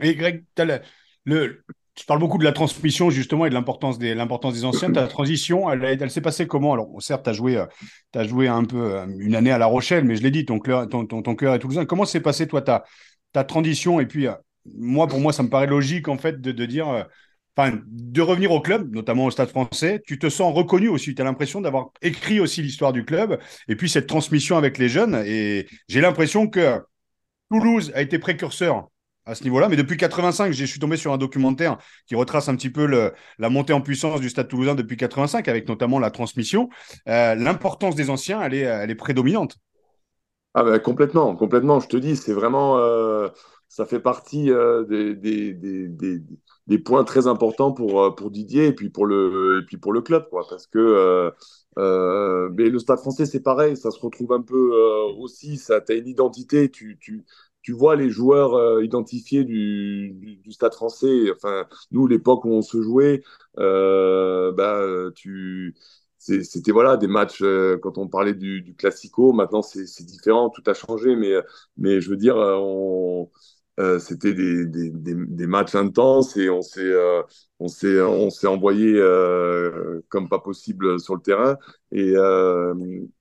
[0.00, 0.44] Et Greg,
[1.94, 4.92] tu parles beaucoup de la transmission justement et de l'importance des, des anciens.
[4.92, 6.74] Ta transition, elle, s'est passée comment?
[6.74, 7.64] Alors, certes, tu as joué,
[8.14, 11.06] as joué un peu une année à La Rochelle, mais je l'ai dit, ton, ton,
[11.06, 11.86] ton, ton cœur est toulousain.
[11.86, 12.84] Comment s'est passé, toi, ta,
[13.32, 13.98] ta transition?
[13.98, 14.26] Et puis,
[14.76, 17.06] moi, pour moi, ça me paraît logique, en fait, de, de dire,
[17.56, 20.02] enfin, de revenir au club, notamment au Stade français.
[20.06, 21.14] Tu te sens reconnu aussi.
[21.14, 24.90] Tu as l'impression d'avoir écrit aussi l'histoire du club et puis cette transmission avec les
[24.90, 25.22] jeunes.
[25.24, 26.82] Et j'ai l'impression que
[27.50, 28.88] Toulouse a été précurseur
[29.26, 29.68] à ce niveau-là.
[29.68, 33.50] Mais depuis 85, je suis tombé sur un documentaire qui retrace un petit peu la
[33.50, 36.68] montée en puissance du Stade toulousain depuis 85, avec notamment la transmission.
[37.08, 39.58] Euh, l'importance des anciens, elle est, elle est prédominante.
[40.54, 41.80] Ah ben, complètement, complètement.
[41.80, 43.28] Je te dis, c'est vraiment, euh,
[43.68, 49.60] ça fait partie euh, des, points très importants pour, pour Didier et puis pour le,
[49.62, 50.46] et puis pour le club, quoi.
[50.48, 51.32] Parce que
[51.76, 54.72] mais le Stade français, c'est pareil, ça se retrouve un peu
[55.18, 55.58] aussi.
[55.58, 56.98] Ça, as une identité, tu,
[57.66, 61.32] tu vois les joueurs euh, identifiés du, Stade français.
[61.34, 63.24] Enfin, nous, l'époque où on se jouait,
[63.58, 64.80] euh, bah,
[65.16, 65.74] tu
[66.18, 70.62] c'était voilà des matchs euh, quand on parlait du, du classico maintenant c'est différent tout
[70.66, 71.34] a changé mais
[71.76, 73.30] mais je veux dire on
[73.78, 77.22] euh, c'était des, des, des, matchs intenses et on s'est euh,
[77.58, 81.58] on s'est on s'est envoyé euh, comme pas possible sur le terrain.
[81.92, 82.14] Et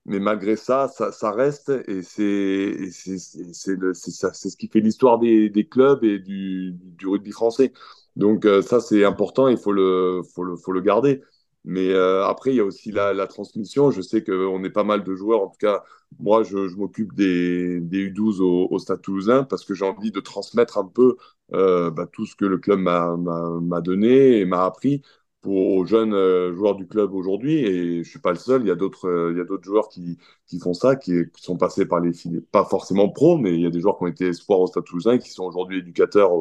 [0.06, 5.68] mais malgré ça ça, reste et c'est c'est c'est ce qui fait l'histoire des, des
[5.68, 7.74] clubs et du, du rugby français.
[8.16, 11.22] Donc ça c'est important il faut le faut le faut le garder
[11.66, 13.92] mais euh, après, il y a aussi la, transmission.
[13.92, 15.42] Je sais qu'on est pas mal de joueurs.
[15.42, 15.84] En tout cas,
[16.20, 20.78] moi, je, m'occupe des, des, U12 au, Stade toulousain parce que j'ai envie de transmettre
[20.78, 21.18] un peu
[21.54, 25.02] euh, bah, tout ce que le club m'a donné et m'a appris
[25.44, 27.56] aux jeunes euh, joueurs du club aujourd'hui.
[27.66, 28.62] Et je suis pas le seul.
[28.62, 30.20] Il y a d'autres il joueurs qui,
[30.62, 33.72] font ça, qui, sont passés par les filets, pas forcément pro, mais il y a
[33.72, 36.32] des joueurs qui ont été espoirs au Stade toulousain qui sont aujourd'hui éducateurs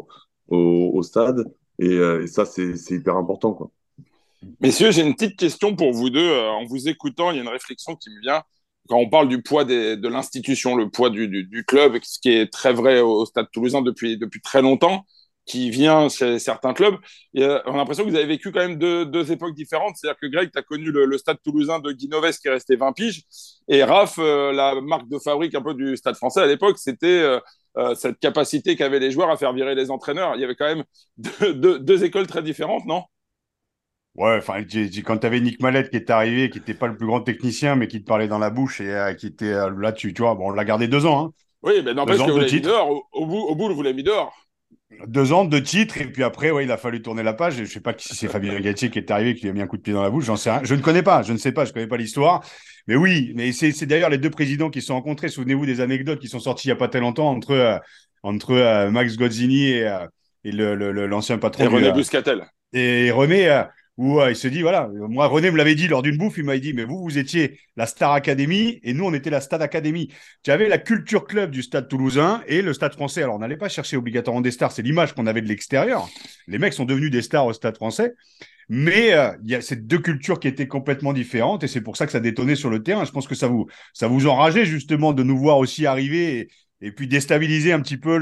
[0.48, 1.44] au stade.
[1.78, 3.54] Et, et ça, c'est hyper important.
[3.54, 3.70] Quoi.
[4.60, 6.20] Messieurs, j'ai une petite question pour vous deux.
[6.20, 8.42] Euh, en vous écoutant, il y a une réflexion qui me vient.
[8.88, 12.72] Quand on parle du poids de l'institution, le poids du, club, ce qui est très
[12.72, 15.06] vrai au Stade toulousain depuis, très longtemps,
[15.46, 16.96] qui vient chez certains clubs,
[17.34, 19.96] on a l'impression que vous avez vécu quand même deux, époques différentes.
[19.96, 22.92] C'est-à-dire que Greg, tu as connu le, Stade toulousain de Guinoves qui est resté 20
[22.92, 23.22] piges,
[23.68, 27.40] et Raph, euh, la marque de fabrique un peu du Stade français à l'époque, c'était
[27.78, 30.34] euh, cette capacité qu'avaient les joueurs à faire virer les entraîneurs.
[30.34, 30.84] Il y avait quand même
[31.54, 33.02] deux écoles très différentes, non?
[34.16, 34.62] Ouais, enfin,
[35.04, 37.74] quand tu avais Nick Mallette qui est arrivé, qui n'était pas le plus grand technicien,
[37.74, 40.22] mais qui te parlait dans la bouche et euh, qui était euh, là, tu, tu
[40.22, 41.26] vois, bon, on l'a gardé deux ans.
[41.26, 41.30] Hein.
[41.62, 43.08] Oui, mais n'empêche que vous l'avez mis dehors.
[43.12, 44.32] Au, bout, au bout, vous l'avez mis dehors.
[45.08, 47.54] Deux ans, de titres, et puis après, ouais, il a fallu tourner la page.
[47.54, 49.62] Je ne sais pas si c'est Fabien Gatier qui est arrivé, qui lui a mis
[49.62, 50.60] un coup de pied dans la bouche, j'en sais rien.
[50.62, 52.44] Je ne connais pas, je ne sais pas, je ne connais pas l'histoire.
[52.86, 55.28] Mais oui, mais c'est d'ailleurs les deux présidents qui se sont rencontrés.
[55.28, 57.78] Souvenez-vous des anecdotes qui sont sorties il n'y a pas très longtemps entre, euh,
[58.22, 59.98] entre Max Gozzini et,
[60.44, 61.64] et l'ancien le, patron.
[61.64, 62.44] Et René Buscatel.
[62.72, 63.64] Et René,
[63.96, 66.44] où euh, il se dit voilà, moi René me l'avait dit lors d'une bouffe, il
[66.44, 69.62] m'avait dit mais vous vous étiez la Star Academy et nous on était la Stade
[69.62, 70.08] Academy.
[70.42, 73.22] Tu avais la culture club du Stade Toulousain et le Stade Français.
[73.22, 76.08] Alors on n'allait pas chercher obligatoirement des stars, c'est l'image qu'on avait de l'extérieur.
[76.48, 78.14] Les mecs sont devenus des stars au Stade Français.
[78.68, 81.96] Mais euh, il y a ces deux cultures qui étaient complètement différentes et c'est pour
[81.96, 83.04] ça que ça détonnait sur le terrain.
[83.04, 86.48] Je pense que ça vous ça vous enrageait justement de nous voir aussi arriver
[86.80, 88.18] et, puis déstabiliser un petit peu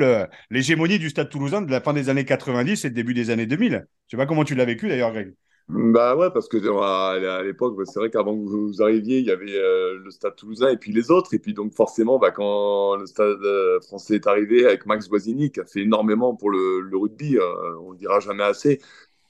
[0.51, 3.87] l'hégémonie du Stade Toulousain de la fin des années 90 et début des années 2000.
[4.07, 5.33] Je sais pas comment tu l'as vécu d'ailleurs, Greg.
[5.69, 9.55] Bah ouais, parce que à l'époque, c'est vrai qu'avant que vous arriviez, il y avait
[9.57, 11.33] euh, le Stade Toulousain et puis les autres.
[11.35, 15.51] Et puis donc forcément, bah, quand le Stade euh, français est arrivé avec Max Guazzini,
[15.51, 18.81] qui a fait énormément pour le, rugby, euh, on ne dira jamais assez.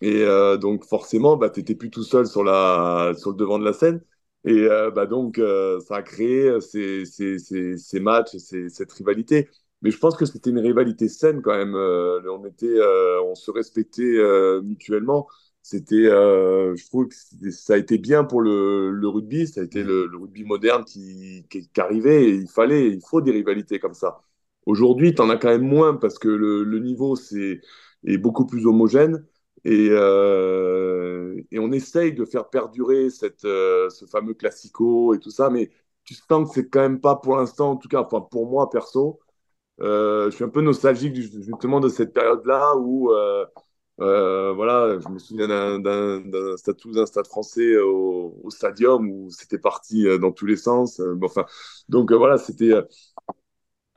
[0.00, 0.24] Et
[0.60, 3.72] donc forcément, bah, tu n'étais plus tout seul sur, la, sur le devant de la
[3.72, 4.00] scène.
[4.44, 5.40] Et bah, donc
[5.86, 9.48] ça a créé ces, ces, ces, ces matchs, cette rivalité.
[9.80, 11.74] Mais je pense que c'était une rivalité saine quand même.
[11.76, 12.80] on, était,
[13.24, 14.18] on se respectait
[14.62, 15.28] mutuellement
[15.62, 19.64] c'était, euh, je trouve que ça a été bien pour le, le rugby, ça a
[19.64, 23.30] été le, le rugby moderne qui, qui, qui, arrivait et il fallait, il faut des
[23.32, 24.22] rivalités comme ça.
[24.66, 27.60] Aujourd'hui, tu en as quand même moins parce que le, le niveau c'est,
[28.04, 29.24] est beaucoup plus homogène.
[29.64, 35.30] Et, euh, et on essaye de faire perdurer cette, euh, ce fameux classico et tout
[35.30, 35.70] ça, mais
[36.04, 38.68] tu sens que c'est quand même pas pour l'instant, en tout cas, enfin pour moi
[38.70, 39.20] perso,
[39.80, 43.10] je suis un peu nostalgique justement de cette période-là où,
[44.02, 49.30] euh, euh, voilà, je me souviens d'un stade d'un stade français au, au stadium où
[49.30, 51.00] c'était parti euh, dans tous les sens.
[51.22, 51.44] enfin,
[51.88, 52.72] donc voilà, c'était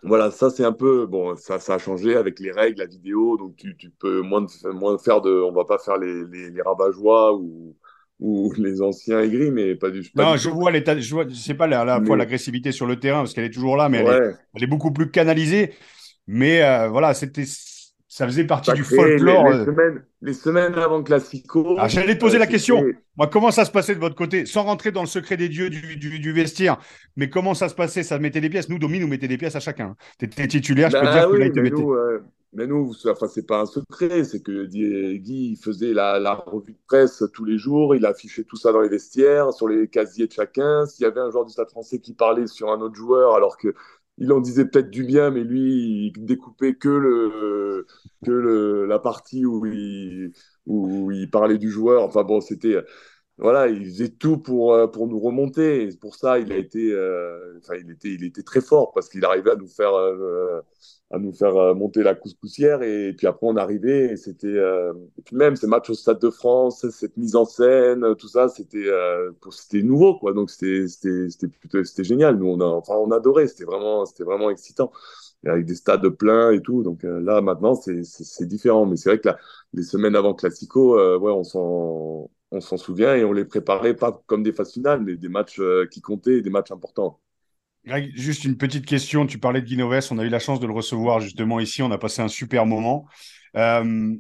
[0.04, 3.38] voilà, ça c'est un peu bon, ça, ça a changé avec les règles, la vidéo,
[3.38, 6.62] donc tu, tu peux moins, moins faire de, on va pas faire les, les, les
[6.62, 7.76] rabat-joie ou,
[8.20, 10.08] ou les anciens aigris, mais pas du.
[10.16, 13.20] non, je vois l'état, je vois, c'est pas à la fois l'agressivité sur le terrain
[13.20, 15.74] parce qu'elle est toujours là, mais elle, est, elle, est, beaucoup plus canalisée.
[16.28, 17.46] Mais euh, voilà, c'était
[18.16, 19.50] ça faisait partie du folklore.
[19.50, 19.66] Les, les, euh.
[19.66, 21.76] semaines, les, semaines, avant le Classico.
[21.78, 22.82] Ah, J'allais te poser euh, la question.
[23.18, 25.70] Moi, comment ça se passait de votre côté Sans rentrer dans le secret des dieux
[25.70, 26.78] du, du, du, vestiaire,
[27.18, 28.04] mais comment ça se passait?
[28.04, 28.70] Ça mettait des pièces?
[28.70, 29.98] Nous, Domi, nous mettait des pièces à chacun.
[30.18, 32.24] Tu étais titulaire, je peux bah, dire oui, que là, il te mais nous, euh,
[32.54, 36.80] mais nous, enfin, c'est pas un secret, c'est que Guy faisait la, la, revue de
[36.88, 40.32] presse tous les jours, il affichait tout ça dans les vestiaires, sur les casiers de
[40.32, 40.86] chacun.
[40.86, 43.58] S'il y avait un joueur du Stade français qui parlait sur un autre joueur, alors
[43.58, 43.76] que
[44.18, 47.86] il en disait peut-être du bien, mais lui, il découpait que,
[48.88, 52.04] la partie où il, parlait du joueur.
[52.04, 52.78] Enfin bon, c'était.
[53.38, 55.84] Voilà, il faisait tout pour, euh, nous remonter.
[55.84, 59.10] Et pour ça, il a été, euh, enfin, il était, il était très fort parce
[59.10, 60.62] qu'il arrivait à nous faire, euh,
[61.12, 62.82] à nous faire euh, monter la couscoussière.
[62.84, 66.20] Et, puis après, on arrivait et c'était, euh, et puis même ces matchs au Stade
[66.20, 70.34] de France, cette mise en scène, tout ça, c'était, euh, c'était nouveau, quoi.
[70.34, 72.38] Donc c'était, c'était, c'était c'était génial.
[72.38, 73.48] Nous, on a, enfin, on adorait.
[73.48, 74.92] C'était vraiment, c'était vraiment excitant.
[75.46, 76.84] Et avec des stades pleins et tout.
[76.84, 78.86] Donc là, maintenant, c'est, c'est, différent.
[78.86, 79.38] Mais c'est vrai que là,
[79.74, 84.24] les semaines avant Classico, ouais, on s'en, on s'en souvient et on les préparait pas
[84.28, 87.20] comme des phases finales, mais des matchs qui comptaient, des matchs importants.
[87.86, 89.28] Greg, juste une petite question.
[89.28, 90.08] Tu parlais de Guinoves.
[90.12, 91.84] On a eu la chance de le recevoir justement ici.
[91.84, 93.06] On a passé un super moment.
[93.56, 94.16] Euh,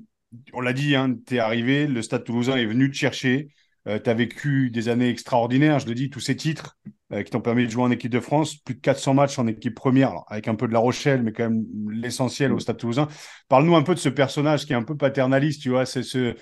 [0.53, 3.49] on l'a dit, hein, tu es arrivé, le Stade toulousain est venu te chercher.
[3.87, 6.77] Euh, tu as vécu des années extraordinaires, je le dis, tous ces titres
[7.11, 9.47] euh, qui t'ont permis de jouer en équipe de France, plus de 400 matchs en
[9.47, 13.07] équipe première, avec un peu de La Rochelle, mais quand même l'essentiel au Stade toulousain.
[13.47, 16.35] Parle-nous un peu de ce personnage qui est un peu paternaliste, tu vois, c'est ce,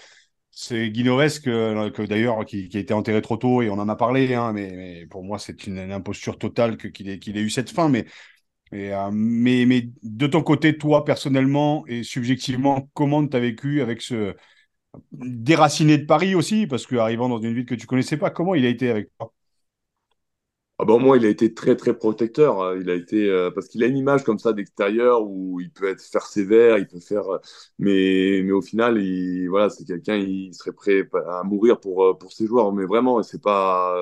[0.55, 3.95] c'est Guinoves que, que d'ailleurs qui, a été enterré trop tôt et on en a
[3.95, 7.91] parlé, hein, mais, pour moi c'est une, imposture totale qu'il, ait, eu cette fin.
[8.73, 14.35] Euh, mais de ton côté, toi personnellement et subjectivement, comment tu as vécu avec ce
[15.11, 16.67] déraciné de Paris aussi?
[16.67, 19.33] Parce qu'arrivant dans une ville que tu connaissais pas, comment il a été avec toi?
[20.79, 22.61] Ah bon, moi, il a été très, très protecteur.
[22.61, 22.77] Hein.
[22.81, 25.87] Il a été, euh, parce qu'il a une image comme ça d'extérieur où il peut
[25.87, 27.37] être faire sévère, il peut faire, euh,
[27.77, 32.13] mais, mais au final, il, voilà, c'est quelqu'un, il serait prêt à mourir pour, euh,
[32.15, 32.73] pour ses joueurs.
[32.73, 33.95] Mais vraiment, c'est pas,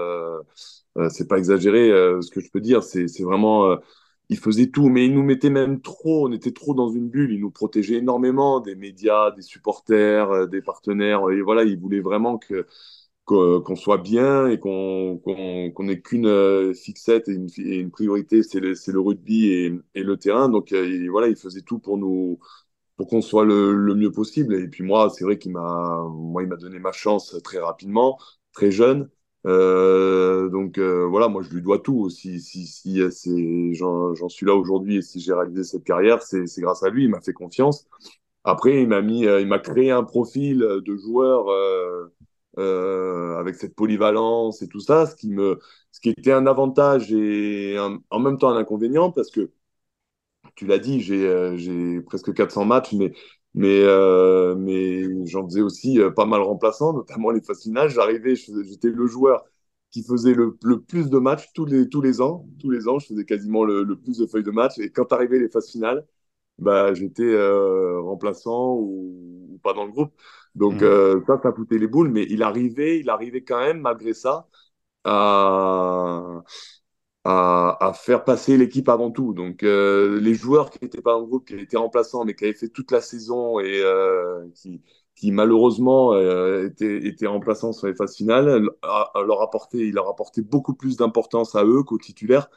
[1.10, 1.90] c'est pas exagéré.
[2.22, 3.78] ce que je peux dire, c'est vraiment,
[4.30, 6.28] il faisait tout, mais il nous mettait même trop.
[6.28, 7.32] On était trop dans une bulle.
[7.34, 11.30] Il nous protégeait énormément des médias, des supporters, des partenaires.
[11.32, 12.66] Et voilà, il voulait vraiment que
[13.32, 18.74] qu'on soit bien et qu'on qu'on n'ait qu'une euh, fixette et une, priorité, c'est le,
[18.88, 20.50] le, rugby et, et, le terrain.
[20.50, 22.40] Donc euh, voilà, il faisait tout pour nous
[22.98, 24.56] pour qu'on soit le, le, mieux possible.
[24.56, 28.18] Et puis moi, c'est vrai qu'il m'a moi il m'a donné ma chance très rapidement,
[28.54, 29.10] très jeune.
[29.48, 32.10] Euh, donc voilà, moi je lui dois tout.
[32.10, 36.90] Si si j'en suis là aujourd'hui et si j'ai réalisé cette carrière, c'est grâce à
[36.90, 37.06] lui.
[37.06, 37.88] Il m'a fait confiance.
[38.44, 41.48] Après, il m'a mis, il m'a créé un profil de joueur.
[42.58, 45.60] Euh, avec cette polyvalence et tout ça, ce qui, me,
[45.92, 47.78] ce qui était un avantage et
[48.10, 49.52] en même temps un inconvénient parce que
[50.56, 53.14] tu l'as dit, j'ai euh, presque 400 matchs, mais,
[53.54, 57.90] mais, euh, mais j'en faisais aussi pas mal remplaçant, notamment les phases finales.
[57.90, 59.46] J'arrivais, j'étais le joueur
[59.92, 62.48] qui faisait le, le, plus de matchs tous les, tous les ans.
[62.60, 64.78] Tous les ans, je faisais quasiment le, le plus de feuilles de match.
[64.80, 66.06] Et quand arrivaient les phases finales,
[66.60, 70.14] bah, j'étais euh, remplaçant ou, ou, pas dans le groupe.
[70.56, 70.84] Donc mmh.
[70.84, 74.48] euh, ça, ça foutait les boules, mais il arrivait, il arrivait quand même, malgré ça,
[75.04, 76.44] à,
[77.24, 79.34] à, à faire passer l'équipe avant tout.
[79.34, 82.54] Donc euh, les joueurs qui n'étaient pas en groupe, qui étaient remplaçants, mais qui avaient
[82.54, 83.84] fait toute la saison et
[84.56, 84.82] qui,
[85.16, 86.16] qui malheureusement
[86.64, 91.56] étaient, étaient remplaçants sur les phases finales, leur apportait, il leur apportait beaucoup plus d'importance
[91.56, 92.50] à eux qu'aux titulaires.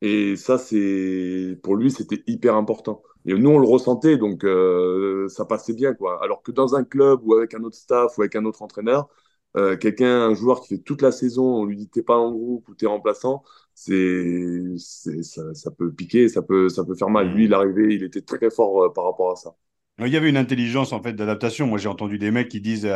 [0.00, 3.02] Et ça, c'est pour lui, c'était hyper important.
[3.26, 6.22] Et nous, on le ressentait, donc euh, ça passait bien, quoi.
[6.22, 9.08] Alors que dans un club ou avec un autre staff ou avec un autre entraîneur,
[9.56, 12.32] euh, quelqu'un, un joueur qui fait toute la saison, on lui dit t'es pas en
[12.32, 17.32] groupe ou t'es remplaçant, c'est, ça, ça, peut piquer, ça peut, ça peut faire mal.
[17.32, 19.54] Lui, il arrivait, il était très fort euh, par rapport à ça.
[19.98, 21.66] Il y avait une intelligence en fait d'adaptation.
[21.66, 22.90] Moi, j'ai entendu des mecs qui disent,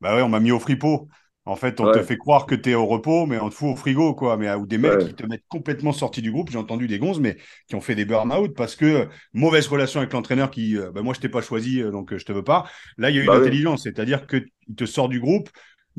[0.00, 1.08] bah ouais, on m'a mis au fripot.
[1.48, 3.70] En fait, on te fait croire que tu es au repos, mais on te fout
[3.70, 4.36] au frigo, quoi.
[4.36, 6.50] Mais, ou des mecs qui te mettent complètement sorti du groupe.
[6.50, 10.12] J'ai entendu des gonzes, mais qui ont fait des burn-out parce que mauvaise relation avec
[10.12, 12.66] l'entraîneur qui, euh, bah, moi, je t'ai pas choisi, euh, donc je te veux pas.
[12.98, 14.44] Là, il y a eu bah intelligence, c'est-à-dire qu'il
[14.76, 15.48] te sort du groupe,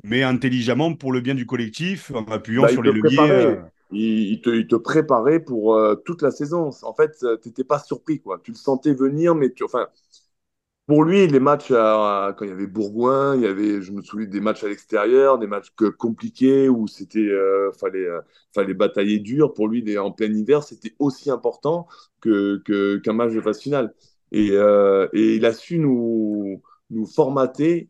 [0.04, 3.20] mais intelligemment pour le bien du collectif, en appuyant bah, sur les leviers.
[3.20, 3.56] Euh.
[3.92, 6.70] Il, te, il, te, préparait pour toute la saison.
[6.84, 8.40] En fait, tu n'étais pas surpris, quoi.
[8.44, 9.88] Tu le sentais venir, mais tu, enfin,
[10.90, 14.26] pour lui, les matchs, quand il y avait Bourgoin, il y avait, je me souviens
[14.26, 18.22] des matchs à l'extérieur, des matchs compliqués où c'était euh, fallait euh,
[18.56, 19.54] fallait batailler dur.
[19.54, 21.88] Pour lui, en plein hiver, c'était aussi important
[22.22, 22.64] que
[23.04, 23.94] qu'un match de phase finale.
[24.32, 27.90] Et, euh, et, il a su nous nous formater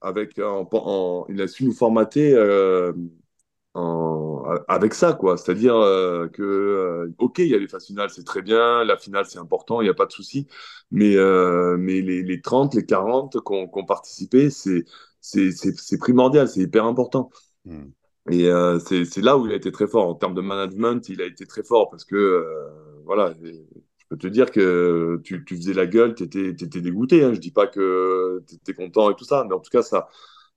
[0.00, 2.34] avec il a su nous formater
[4.68, 5.36] avec ça, quoi.
[5.36, 8.96] C'est-à-dire euh, que, euh, ok, il y a les phases finales, c'est très bien, la
[8.96, 10.46] finale, c'est important, il n'y a pas de souci,
[10.90, 14.84] mais, euh, mais les, les, 30, les 40 qu'on ont participé, c'est
[15.98, 17.30] primordial, c'est hyper important.
[17.64, 17.86] Hmm.
[18.30, 18.48] Et
[18.84, 20.06] c'est là où il a été très fort.
[20.06, 22.46] En termes de management, il a été très fort parce que,
[23.04, 27.24] voilà, je peux te dire que tu, tu faisais la gueule, tu étais, étais, dégoûté.
[27.24, 27.34] Hein.
[27.34, 30.08] Je dis pas que tu étais content et tout ça, mais en tout cas, ça,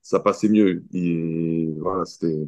[0.02, 0.84] ça passait mieux.
[1.80, 2.48] voilà, c'était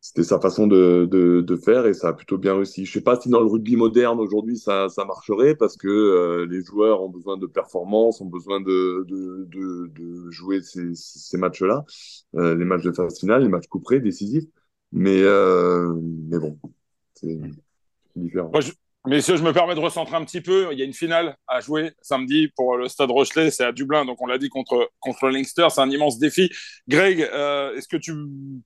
[0.00, 2.86] c'était sa façon de, de, faire et ça a plutôt bien réussi.
[2.86, 6.46] Je sais pas si dans le rugby moderne aujourd'hui ça, ça marcherait parce que euh,
[6.46, 11.84] les joueurs ont besoin de performance, ont besoin de, de, de jouer ces, ces matchs-là,
[12.36, 14.46] euh, les matchs de phase finale, les matchs couperés, décisifs.
[14.92, 16.58] Mais, euh, mais bon,
[17.14, 17.38] c'est
[18.16, 18.50] différent.
[19.06, 20.68] Messieurs, je me permets de recentrer un petit peu.
[20.72, 23.50] Il y a une finale à jouer samedi pour le Stade Rochelet.
[23.50, 25.68] C'est à Dublin, donc on l'a dit contre, contre Leinster.
[25.70, 26.50] C'est un immense défi.
[26.86, 28.12] Greg, euh, est-ce que tu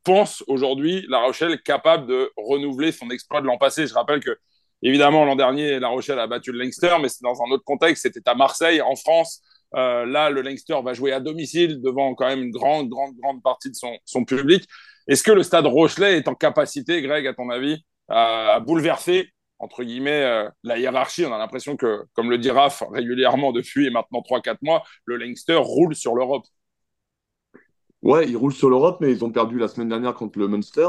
[0.03, 3.87] penses aujourd'hui La Rochelle capable de renouveler son exploit de l'an passé?
[3.87, 4.37] Je rappelle que,
[4.83, 8.03] évidemment, l'an dernier, La Rochelle a battu le Leinster, mais c'est dans un autre contexte.
[8.03, 9.41] C'était à Marseille, en France.
[9.77, 13.41] Euh, là, le Leinster va jouer à domicile devant quand même une grande, grande, grande
[13.41, 14.67] partie de son, son public.
[15.07, 19.31] Est-ce que le Stade Rochelet est en capacité, Greg, à ton avis, à bouleverser
[19.65, 21.25] entre guillemets, euh, la hiérarchie.
[21.25, 25.57] On a l'impression que, comme le dit Raph régulièrement depuis maintenant 3-4 mois, le Leinster
[25.57, 26.45] roule sur l'Europe.
[28.03, 30.89] Ouais, ils roulent sur l'Europe, mais ils ont perdu la semaine dernière contre le Munster.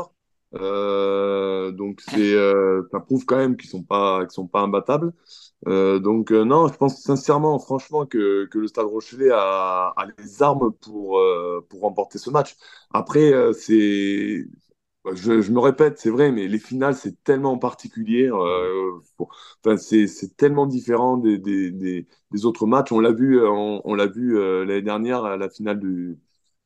[0.55, 5.13] Euh, donc euh, ça prouve quand même qu'ils sont pas, sont pas imbattables.
[5.65, 10.73] donc non, je pense sincèrement, franchement, que, que le Stade Rochelet a, a les armes
[10.81, 11.21] pour,
[11.69, 12.57] pour remporter ce match.
[12.91, 14.45] Après, c'est
[15.13, 18.29] je, me répète, c'est vrai, mais les finales, c'est tellement particulier.
[18.31, 18.91] Euh,
[19.63, 22.91] enfin, c'est tellement différent des, des, des, autres matchs.
[22.91, 26.17] On l'a vu, euh, on, l'a vu euh, l'année dernière à la finale du,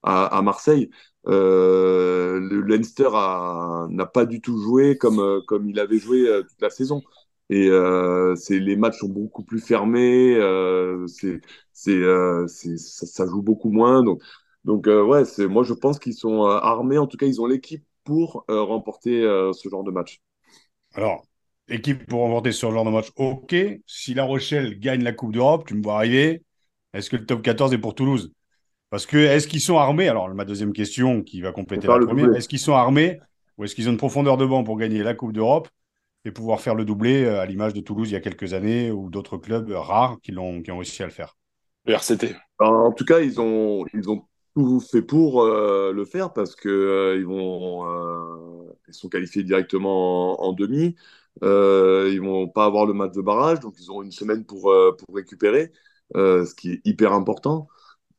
[0.03, 0.89] à, à Marseille.
[1.27, 3.09] Euh, le Leinster
[3.89, 7.03] n'a pas du tout joué comme, comme il avait joué toute la saison.
[7.49, 10.35] Et les matchs sont beaucoup plus fermés.
[11.07, 11.41] c'est
[11.73, 14.03] ça, ça, joue beaucoup moins.
[14.03, 14.21] Donc
[14.65, 16.97] donc ouais, moi je pense qu'ils sont armés.
[16.97, 20.19] En tout cas, ils ont l'équipe pour euh, remporter euh, ce genre de match.
[20.95, 21.27] Alors,
[21.67, 23.55] équipe pour remporter ce genre de match, ok.
[23.85, 26.41] Si La Rochelle gagne la Coupe d'Europe, tu me vois arriver,
[26.95, 28.33] est-ce que le top 14 est pour Toulouse?
[28.89, 30.07] Parce que est-ce qu'ils sont armés?
[30.07, 33.19] Alors, ma deuxième question qui va compléter la première, est-ce qu'ils sont armés
[33.59, 35.69] ou est-ce qu'ils ont une profondeur de banc pour gagner la Coupe d'Europe
[36.25, 38.89] et pouvoir faire le doublé euh, à l'image de Toulouse il y a quelques années
[38.89, 41.37] ou d'autres clubs rares qui, l'ont, qui ont réussi à le faire?
[41.85, 42.35] Le RCT.
[42.57, 44.25] En tout cas, ils ont, ils ont
[44.59, 49.43] tout fait pour euh, le faire parce que euh, ils vont euh, ils sont qualifiés
[49.43, 50.95] directement en, demi.
[51.41, 55.15] ils vont pas avoir le match de barrage, donc ils auront une semaine pour pour
[55.15, 55.71] récupérer,
[56.15, 57.67] ce qui est hyper important.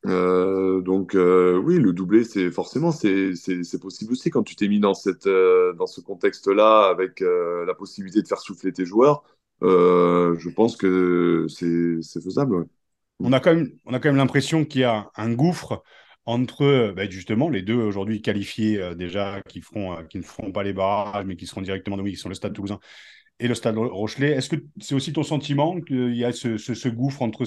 [0.04, 5.28] donc oui, le doublé, c'est forcément c'est possible aussi quand tu t'es mis dans cette
[5.28, 9.24] dans ce contexte-là avec la possibilité de faire souffler tes joueurs.
[9.62, 12.66] je pense que c'est faisable.
[13.22, 15.82] On a quand même, on a quand même l'impression qu'il y a un gouffre
[16.26, 19.60] entre euh, bah, justement les deux aujourd'hui qualifiés euh, déjà euh, qui
[20.18, 22.78] ne feront pas les barrages mais qui seront directement nommés, qui sont le Stade Toulousain
[23.38, 24.32] et le Stade Rochelet.
[24.32, 27.46] Est-ce que c'est aussi ton sentiment qu'il y a ce, gouffre entre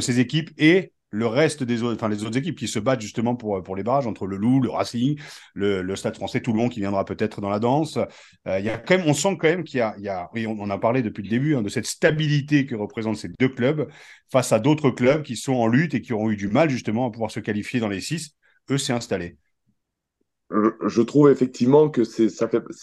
[0.00, 3.36] ces équipes et le reste des autres, enfin les autres équipes qui se battent justement
[3.36, 5.18] pour, pour les barrages entre le Loup, le Racing,
[5.54, 7.98] le, Stade Français, Toulon qui viendra peut-être dans la danse.
[8.48, 10.08] Euh, il y a quand même, on sent quand même qu'il y a, il y
[10.08, 13.30] a on, en a parlé depuis le début hein, de cette stabilité que représentent ces
[13.38, 13.88] deux clubs
[14.30, 17.06] face à d'autres clubs qui sont en lutte et qui auront eu du mal justement
[17.06, 18.34] à pouvoir se qualifier dans les six.
[18.70, 19.36] Eux, c'est installé
[20.86, 22.28] je trouve effectivement que c'est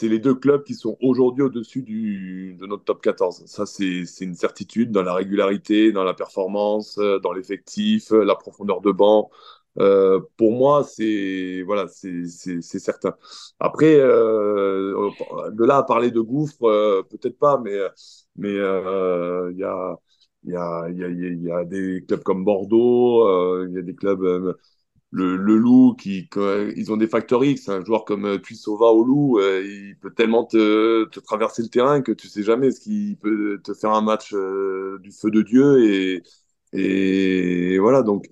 [0.10, 3.46] les deux clubs qui sont aujourd'hui au-dessus de notre top 14.
[3.46, 8.36] Ça, c'est une certitude dans la régularité, dans la performance, euh, dans l'effectif, euh, la
[8.36, 9.30] profondeur de banc.
[9.80, 13.16] Euh, pour moi, c'est voilà, c'est certain.
[13.60, 17.78] Après, de là à parler de gouffre, peut-être pas, mais
[18.36, 19.96] mais il y a
[20.44, 24.56] il y a, y, y a des clubs comme Bordeaux, il y a des clubs
[25.12, 26.30] le, le loup qui
[26.76, 30.14] ils ont des facteurs X un joueur comme euh, Tuisova au loup euh, il peut
[30.14, 33.92] tellement te, te, traverser le terrain que tu sais jamais ce qu'il peut te faire
[33.92, 36.24] un match euh, du feu de dieu et
[36.74, 38.28] et voilà donc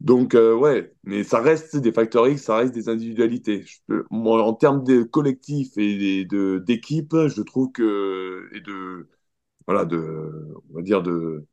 [0.00, 3.64] donc ouais mais ça reste des facteurs X ça reste des individualités.
[4.10, 9.08] Moi, en termes de collectif et d'équipe je trouve que et de
[9.66, 10.32] voilà de
[10.70, 11.46] on va dire de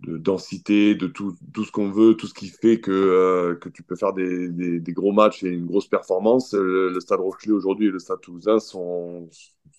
[0.00, 3.68] de densité, de tout, tout ce qu'on veut, tout ce qui fait que, euh, que
[3.68, 6.54] tu peux faire des, des, des, gros matchs et une grosse performance.
[6.54, 9.28] Le, le Stade Rochelet aujourd'hui et le Stade Toulousain sont,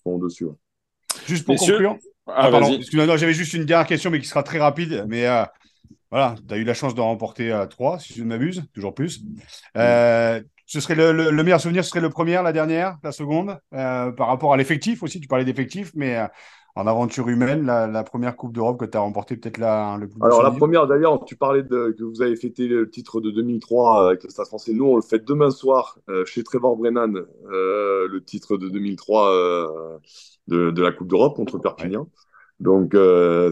[0.03, 0.47] sont dessus.
[1.26, 1.97] Juste pour conclure.
[2.28, 2.80] Ah, ah, pardon,
[3.17, 5.05] j'avais juste une dernière question, mais qui sera très rapide.
[5.07, 5.43] Mais euh,
[6.11, 9.22] voilà, tu as eu la chance de remporter 3, si je ne m'abuse, toujours plus.
[9.78, 13.57] Euh, ce serait le, le, meilleur souvenir, ce serait le premier, la dernière, la seconde,
[13.74, 15.20] euh, par rapport à l'effectif aussi.
[15.20, 16.28] Tu parlais d'effectif, mais euh,
[16.80, 20.17] en aventure humaine, la, première Coupe d'Europe que tu as remportée, peut-être là le plus
[20.21, 24.07] Alors, la première, d'ailleurs, tu parlais de, que vous avez fêté le titre de 2003
[24.07, 24.71] avec le Stade français.
[24.73, 27.15] Nous, on le fait demain soir euh, chez Trevor Brennan,
[27.51, 29.67] euh, le titre de 2003 euh,
[30.47, 32.07] de, de, la Coupe d'Europe contre Perpignan.
[32.61, 32.93] Donc,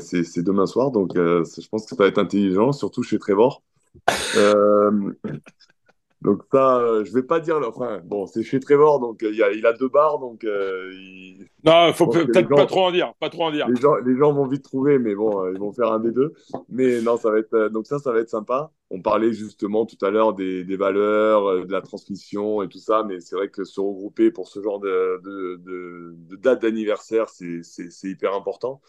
[0.02, 0.92] c'est demain soir.
[0.92, 3.62] Donc, je pense que ça va être intelligent, surtout chez Trevor.
[6.22, 7.60] Donc ça, euh, je vais pas dire.
[7.68, 10.44] Enfin, bon, c'est chez Trevor, donc euh, il, a, il a deux barres, donc.
[10.44, 11.48] Euh, il...
[11.64, 13.68] Non, faut peut-être pas trop en dire, pas trop en dire.
[13.68, 16.34] Les gens, les gens vont vite trouver, mais bon, ils vont faire un des deux.
[16.70, 17.70] Mais non, ça va être.
[17.70, 18.72] donc ça, ça va être sympa.
[18.90, 23.04] On parlait justement tout à l'heure des, des, valeurs, de la transmission et tout ça,
[23.04, 27.30] mais c'est vrai que se regrouper pour ce genre de, de, de, de date d'anniversaire,
[27.30, 27.62] c'est
[28.04, 28.82] hyper important.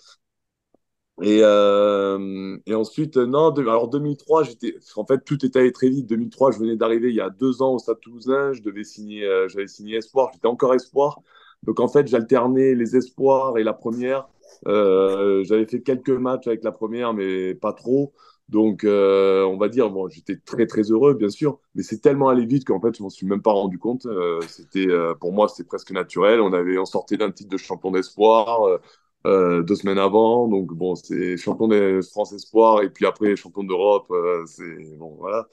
[1.21, 6.07] Et, euh, et ensuite, non, alors 2003, j'étais, en fait, tout était allé très vite.
[6.07, 8.53] 2003, je venais d'arriver il y a deux ans au Stade Toulousain.
[8.53, 10.31] Je devais signer, euh, j'avais signé Espoir.
[10.33, 11.21] J'étais encore Espoir.
[11.65, 14.29] Donc, en fait, j'alternais les Espoirs et la première.
[14.67, 18.13] Euh, j'avais fait quelques matchs avec la première, mais pas trop.
[18.49, 22.29] Donc, euh, on va dire, bon, j'étais très, très heureux, bien sûr, mais c'est tellement
[22.31, 24.07] allé vite qu'en fait, je m'en suis même pas rendu compte.
[24.07, 26.41] Euh, c'était, euh, pour moi, c'était presque naturel.
[26.41, 28.81] On avait, on sortait d'un titre de champion d'espoir.
[29.27, 30.49] Euh, deux semaines avant.
[30.49, 34.07] Donc, bon, c'est champion de France Espoir et puis après champion d'Europe.
[34.11, 35.49] Euh, c'est bon, voilà.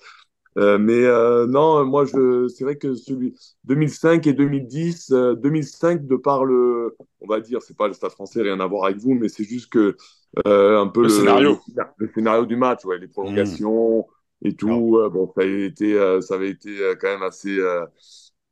[0.58, 1.04] Euh, mais
[1.48, 3.36] non, moi, je, c'est vrai que celui
[3.66, 8.42] 2005 et 2010, 2005, de par le, on va dire, c'est pas le Stade français,
[8.42, 9.98] rien à voir avec vous, mais c'est juste que
[10.46, 11.60] un peu le, scénario,
[11.98, 14.06] le, scénario du match, ouais, les prolongations
[14.44, 14.98] et tout.
[15.12, 17.60] bon, ça avait été, ça avait été quand même assez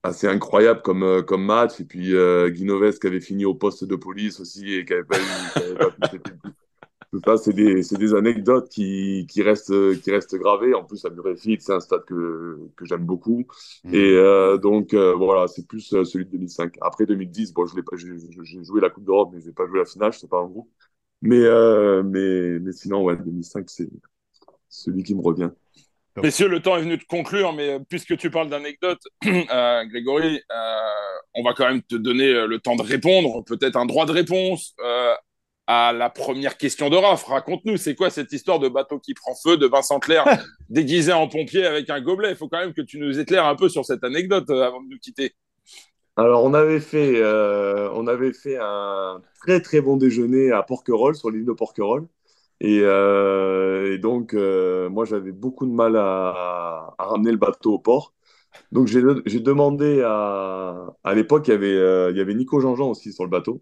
[0.04, 1.80] assez incroyable comme, euh, comme match.
[1.80, 5.06] Et puis euh, Guinoves qui avait fini au poste de police aussi et qui n'avait
[5.06, 6.20] pas eu.
[7.14, 10.74] Tout ça, c'est des, des, anecdotes qui, qui, restent, qui restent gravées.
[10.74, 13.46] En plus, à Murrayfield, c'est un stade que, que j'aime beaucoup.
[13.84, 13.94] Mmh.
[13.94, 16.74] Et euh, donc, euh, voilà, c'est plus celui de 2005.
[16.82, 20.12] Après 2010, bon, j'ai joué la Coupe d'Europe, mais je n'ai pas joué la finale,
[20.12, 20.72] je ne sais pas en groupe.
[21.22, 21.44] Mais,
[22.04, 23.90] mais, mais sinon, ouais, 2005, c'est
[24.68, 25.52] celui qui me revient.
[26.22, 30.42] Messieurs, le temps est venu de conclure, mais euh, puisque tu parles d'anecdotes, euh, Grégory,
[30.52, 30.80] euh,
[31.34, 34.76] on va quand même te donner le temps de répondre, peut-être un droit de réponse
[34.84, 35.14] euh,
[35.66, 37.24] à la première question de Raph.
[37.24, 40.26] Raconte-nous, c'est quoi cette histoire de bateau qui prend feu de Vincent Clair
[40.70, 42.32] déguisé en pompier avec un gobelet?
[42.32, 44.90] Il faut quand même que tu nous éclaires un peu sur cette anecdote avant de
[44.90, 45.34] nous quitter.
[46.16, 51.32] Alors, on avait fait, on avait fait un très très bon déjeuner à Porquerolles, sur
[51.32, 52.06] l'île de Porquerolles.
[52.62, 57.74] Et, euh, et donc, euh, moi, j'avais beaucoup de mal à, à, ramener le bateau
[57.74, 58.14] au port.
[58.72, 60.88] Donc, j'ai demandé à.
[61.04, 63.62] À l'époque, il, y avait, euh, il y avait Nico Jean-Jean aussi sur le bateau.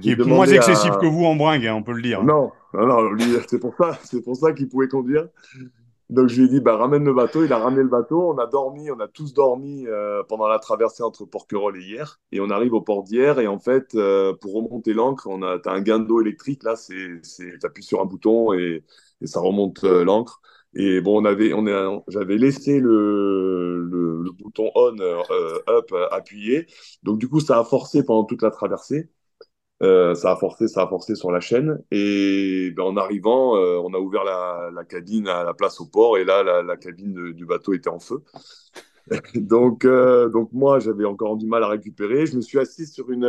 [0.00, 2.22] Qui est moins excessif que vous en bringue, hein, on peut le dire.
[2.24, 3.16] Non, non, non
[3.48, 5.28] c'est pour ça, pour ça qu'il pouvait conduire.
[6.10, 7.44] Donc je lui ai dit, bah, ramène le bateau.
[7.44, 8.32] Il a ramené le bateau.
[8.32, 12.20] On a dormi, on a tous dormi euh, pendant la traversée entre Porquerolles et hier.
[12.32, 13.38] Et on arrive au port d'hier.
[13.40, 16.62] Et en fait, euh, pour remonter l'ancre, on a, as un gain d'eau électrique.
[16.62, 17.20] Là, c'est,
[17.64, 18.84] appuies sur un bouton et,
[19.20, 20.40] et ça remonte euh, l'ancre.
[20.76, 24.96] Et bon, on avait, on j'avais laissé le, le, le, bouton on
[25.68, 26.66] up appuyé.
[27.04, 29.08] Donc du coup, ça a forcé pendant toute la traversée.
[29.84, 31.82] Euh, ça a forcé, ça a forcé sur la chaîne.
[31.90, 35.86] Et ben, en arrivant, euh, on a ouvert la, la, cabine à la place au
[35.86, 38.22] port, et là, la, la cabine du bateau était en feu.
[39.34, 42.26] donc, euh, donc moi, j'avais encore du mal à récupérer.
[42.26, 43.28] Je me suis assis sur une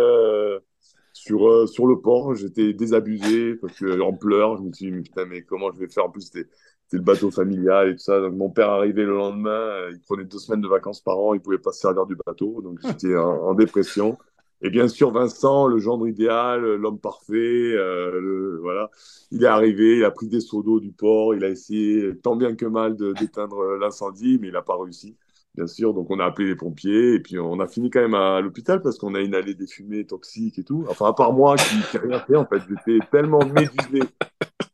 [1.13, 2.35] sur sur le port.
[2.35, 4.57] J'étais désabusé parce que en pleurs.
[4.57, 6.05] Je me suis dit putain, mais comment je vais faire?
[6.05, 6.49] En plus, c'était
[6.93, 8.21] le bateau familial et tout ça.
[8.21, 9.89] Donc, mon père arrivait le lendemain.
[9.91, 11.33] Il prenait deux semaines de vacances par an.
[11.33, 12.61] Il pouvait pas se servir du bateau.
[12.61, 14.17] Donc, j'étais en dépression.
[14.65, 18.89] Et bien sûr, Vincent, le gendre idéal, l'homme parfait, euh, voilà,
[19.29, 22.35] il est arrivé, il a pris des seaux d'eau du port, il a essayé tant
[22.35, 25.17] bien que mal d'éteindre l'incendie, mais il n'a pas réussi,
[25.53, 25.93] bien sûr.
[25.93, 28.81] Donc on a appelé les pompiers et puis on a fini quand même à, l'hôpital
[28.81, 30.83] parce qu'on a inhalé des fumées toxiques et tout.
[30.89, 33.99] Enfin, à part moi qui n'ai rien fait, en fait, j'étais tellement médusé,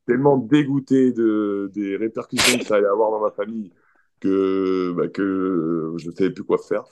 [0.07, 3.73] tellement dégoûté de, des répercussions que ça allait avoir dans ma famille
[4.21, 6.85] que, bah, que je ne savais plus quoi faire.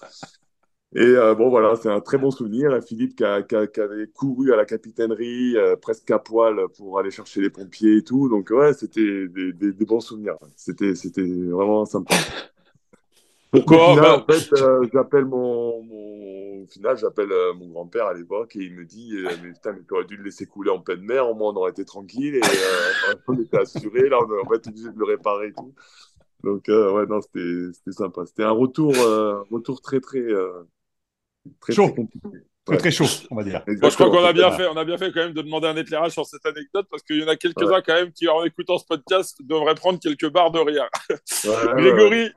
[0.95, 2.71] Et euh, bon, voilà, c'est un très bon souvenir.
[2.83, 7.51] Philippe qui, avait couru à la capitainerie, euh, presque à poil, pour aller chercher les
[7.51, 8.27] pompiers et tout.
[8.27, 10.37] Donc, ouais, c'était des, bons souvenirs.
[10.55, 12.15] C'était vraiment sympa.
[13.51, 18.13] Pourquoi final, bah, En fait, euh, j'appelle mon, mon, Au final, j'appelle mon grand-père à
[18.15, 20.79] l'époque et il me dit Mais putain, mais tu aurais dû le laisser couler en
[20.79, 22.41] pleine mer, au moins on aurait été tranquille et
[23.27, 24.09] on était assuré.
[24.09, 25.73] Là, on, va être obligé de le réparer et tout.
[26.43, 28.25] Donc, ouais, non, c'était sympa.
[28.25, 28.93] C'était un retour,
[29.49, 30.23] retour très, très
[31.61, 31.95] Très, chaud.
[32.65, 33.63] Très, très, chaud, on va dire.
[33.65, 35.75] je crois qu'on a bien fait, on a bien fait quand même de demander un
[35.75, 38.77] éclairage sur cette anecdote parce qu'il y en a quelques-uns quand même qui, en écoutant
[38.77, 40.87] ce podcast, devraient prendre quelques barres de rire.
[41.77, 42.29] Grégory,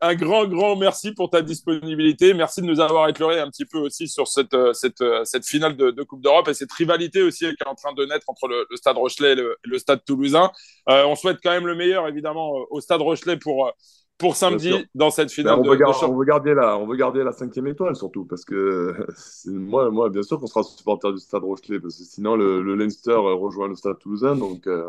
[0.00, 2.34] un grand, grand merci pour ta disponibilité.
[2.34, 5.46] Merci de nous avoir éclairé un petit peu aussi sur cette, euh, cette, euh, cette
[5.46, 8.48] finale de, Coupe d'Europe et cette rivalité aussi qui est en train de naître entre
[8.48, 10.50] le, Stade Rochelet et le, Stade Toulousain.
[10.88, 13.72] Euh, on souhaite quand même le meilleur, évidemment, au Stade Rochelet pour
[14.20, 15.58] pour samedi dans cette finale.
[15.58, 18.94] on, veut garder, la, on veut garder la cinquième étoile surtout parce que
[19.46, 23.16] moi, moi, bien sûr qu'on sera supporter du Stade Rochelet parce que sinon le, Leinster
[23.16, 24.84] rejoint le Stade Toulousain donc euh,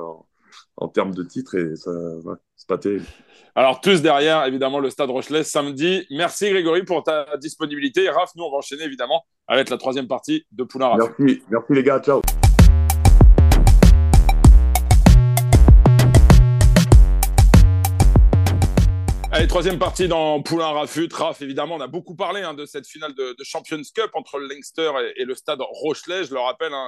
[0.76, 1.92] en, termes de titres et ça,
[2.58, 3.06] c'est pas terrible.
[3.56, 6.06] Alors tous derrière évidemment le Stade Rochelet samedi.
[6.12, 8.10] Merci Grégory pour ta disponibilité.
[8.10, 10.98] Raph, nous on va enchaîner évidemment avec la troisième partie de Poulain.
[10.98, 12.22] Merci, merci les gars, ciao.
[19.48, 21.10] Troisième partie dans Poulain Rafut.
[21.12, 24.48] Raf, évidemment, on a beaucoup parlé hein, de cette finale de, Champions Cup entre le
[24.48, 26.26] Leinster et, le stade Rochelet.
[26.26, 26.88] Je le rappelle, hein,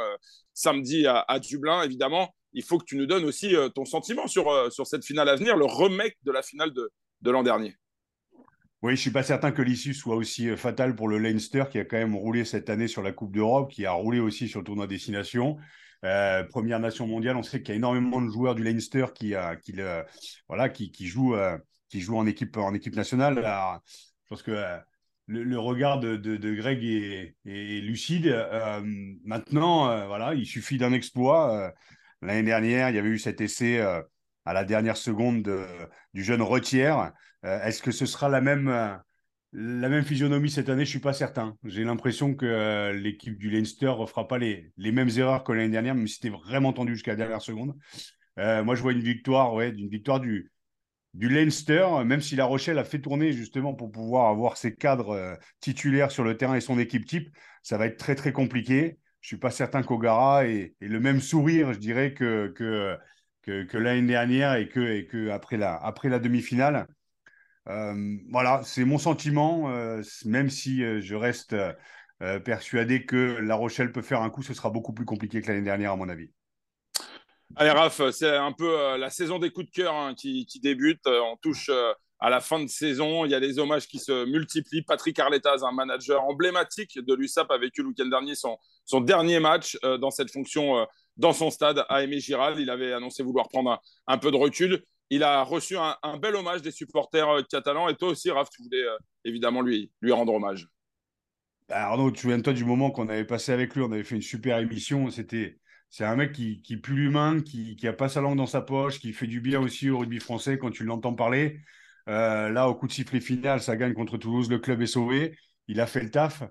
[0.53, 2.33] samedi à, Dublin, évidemment.
[2.53, 5.29] Il faut que tu nous donnes aussi euh, ton sentiment sur, euh, sur cette finale
[5.29, 6.91] à venir, le remake de la finale de,
[7.21, 7.75] de l'an dernier.
[8.81, 11.79] Oui, je suis pas certain que l'issue soit aussi euh, fatale pour le Leinster qui
[11.79, 14.59] a quand même roulé cette année sur la Coupe d'Europe, qui a roulé aussi sur
[14.59, 15.57] le tournoi destination.
[16.49, 19.33] première nation mondiale, on sait qu'il y a énormément de joueurs du Leinster qui,
[19.63, 19.73] qui,
[20.47, 21.35] voilà, qui, qui jouent
[21.93, 23.35] qui joue en équipe, en équipe nationale.
[23.35, 24.79] je pense que euh,
[25.27, 28.25] le, regard de, Greg est, lucide.
[28.25, 28.81] Euh,
[29.23, 31.71] maintenant, euh, voilà, il suffit d'un exploit.
[32.23, 35.47] L'année dernière, il y avait eu cet essai à la dernière seconde
[36.15, 37.13] du jeune Retière.
[37.43, 38.69] Est-ce que ce sera la même,
[39.51, 40.85] la même physionomie cette année?
[40.85, 41.55] Je ne suis pas certain.
[41.63, 45.69] J'ai l'impression que l'équipe du Leinster ne fera pas les, les mêmes erreurs que l'année
[45.69, 47.75] dernière, même si c'était vraiment tendu jusqu'à la dernière seconde.
[48.37, 50.52] moi, je vois une victoire, ouais, d'une victoire du,
[51.13, 55.11] du Leinster, même si La Rochelle a fait tourner justement pour pouvoir avoir ses cadres
[55.11, 58.97] euh, titulaires sur le terrain et son équipe type, ça va être très très compliqué.
[59.21, 62.97] Je suis pas certain qu'Ogara ait, ait, le même sourire, je dirais, que, que,
[63.43, 66.87] que, l'année dernière et que, et que après la, après la demi-finale.
[67.69, 71.55] Euh, voilà, c'est mon sentiment, euh, même si je reste
[72.45, 75.63] persuadé que La Rochelle peut faire un coup, ce sera beaucoup plus compliqué que l'année
[75.63, 76.29] dernière, à mon avis.
[77.55, 81.05] Allez, Raph, c'est un peu euh, la saison des coups de cœur hein, qui, débute.
[81.05, 83.25] Euh, on touche euh, à la fin de saison.
[83.25, 84.81] Il y a des hommages qui se multiplient.
[84.81, 89.39] Patrick Arletaz, un manager emblématique de l'USAP, a vécu le week-end dernier son, son dernier
[89.39, 90.87] match dans cette fonction
[91.17, 92.59] dans son stade à Aimé Giral.
[92.59, 94.83] Il avait annoncé vouloir prendre un, peu de recul.
[95.11, 97.87] Il a reçu un, bel hommage des supporters catalans.
[97.87, 98.83] Et toi aussi, Raph, tu voulais
[99.25, 100.67] évidemment lui, lui rendre hommage.
[101.69, 104.23] Bah, Arnaud, tu souviens-toi du moment qu'on avait passé avec lui On avait fait une
[104.23, 105.11] super émission.
[105.11, 105.59] C'était
[105.93, 109.13] c'est un mec qui, pue l'humain, qui n'a pas sa langue dans sa poche, qui
[109.13, 111.59] fait du bien aussi au rugby français quand tu l'entends parler.
[112.09, 115.37] Euh, là, au coup de sifflet final, ça gagne contre Toulouse, le club est sauvé.
[115.67, 116.41] Il a fait le taf.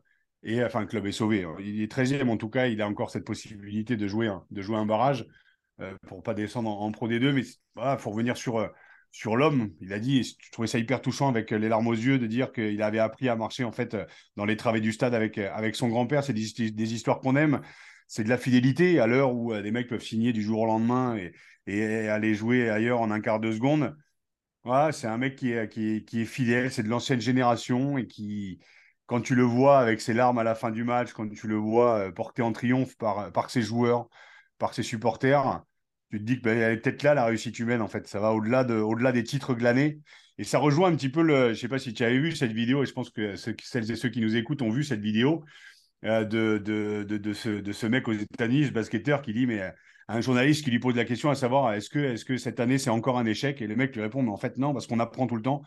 [0.45, 1.45] Et enfin, le club est sauvé.
[1.59, 5.27] Il est 13e, en tout cas, il a encore cette possibilité de jouer, un barrage
[5.81, 7.33] euh, pour pas descendre en, Pro D2.
[7.33, 7.43] Mais
[7.99, 8.69] faut revenir sur, euh,
[9.11, 9.73] sur l'homme.
[9.81, 12.53] Il a dit, je trouvais ça hyper touchant avec les larmes aux yeux de dire
[12.53, 13.97] qu'il avait appris à marcher en fait
[14.37, 16.23] dans les travées du stade avec, son grand-père.
[16.23, 17.61] C'est des, histoires qu'on aime
[18.09, 20.67] c'est de la fidélité à l'heure où euh, des mecs peuvent signer du jour au
[20.67, 21.33] lendemain et,
[22.09, 23.97] aller jouer ailleurs en un quart de seconde.
[24.65, 28.61] Voilà, c'est un mec qui est, qui est, fidèle, c'est de l'ancienne génération et qui,
[29.07, 31.57] quand tu le vois avec ses larmes à la fin du match, quand tu le
[31.57, 34.09] vois euh, porté en triomphe par, par ses joueurs,
[34.59, 35.63] par ses supporters,
[36.11, 38.07] tu te dis que ben, est peut-être là la réussite humaine en fait.
[38.07, 40.01] Ça va au-delà de, au-delà des titres glanés.
[40.39, 41.47] Et ça rejoint un petit peu le.
[41.47, 43.91] Je ne sais pas si tu avais vu cette vidéo, et je pense que celles
[43.91, 45.45] et ceux qui nous écoutent ont vu cette vidéo
[46.03, 49.71] de, de, de, ce, de ce mec aux États-Unis, basketteur, qui dit, mais euh,
[50.09, 52.79] un journaliste qui lui pose la question à savoir, est-ce que, est que cette année,
[52.79, 53.63] c'est encore un échec?
[53.63, 55.63] Et le mec lui répond, mais en fait, non, parce qu'on apprend tout le temps.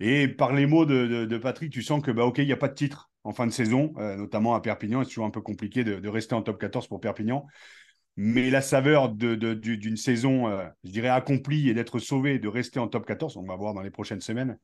[0.00, 2.68] Et par les mots de, Patrick, tu sens que, bah, OK, il n'y a pas
[2.68, 5.02] de titre en fin de saison, euh, notamment à Perpignan.
[5.02, 7.46] C'est toujours un peu compliqué de, rester en top 14 pour Perpignan.
[8.16, 10.48] Mais la saveur d'une saison,
[10.84, 13.80] je dirais, accomplie et d'être sauvé, de rester en top 14, on va voir dans
[13.80, 14.56] les prochaines semaines,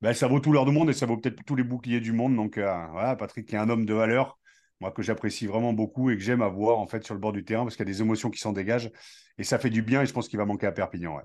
[0.00, 2.12] bah, ça vaut tout l'heure du monde et ça vaut peut-être tous les boucliers du
[2.12, 2.34] monde.
[2.36, 4.38] Donc, voilà, Patrick est un homme de valeur
[4.80, 7.44] moi que j'apprécie vraiment beaucoup et que j'aime avoir en fait sur le bord du
[7.44, 8.90] terrain parce qu'il y a des émotions qui s'en dégagent
[9.38, 11.18] et ça fait du bien et je pense qu'il va manquer à Perpignan.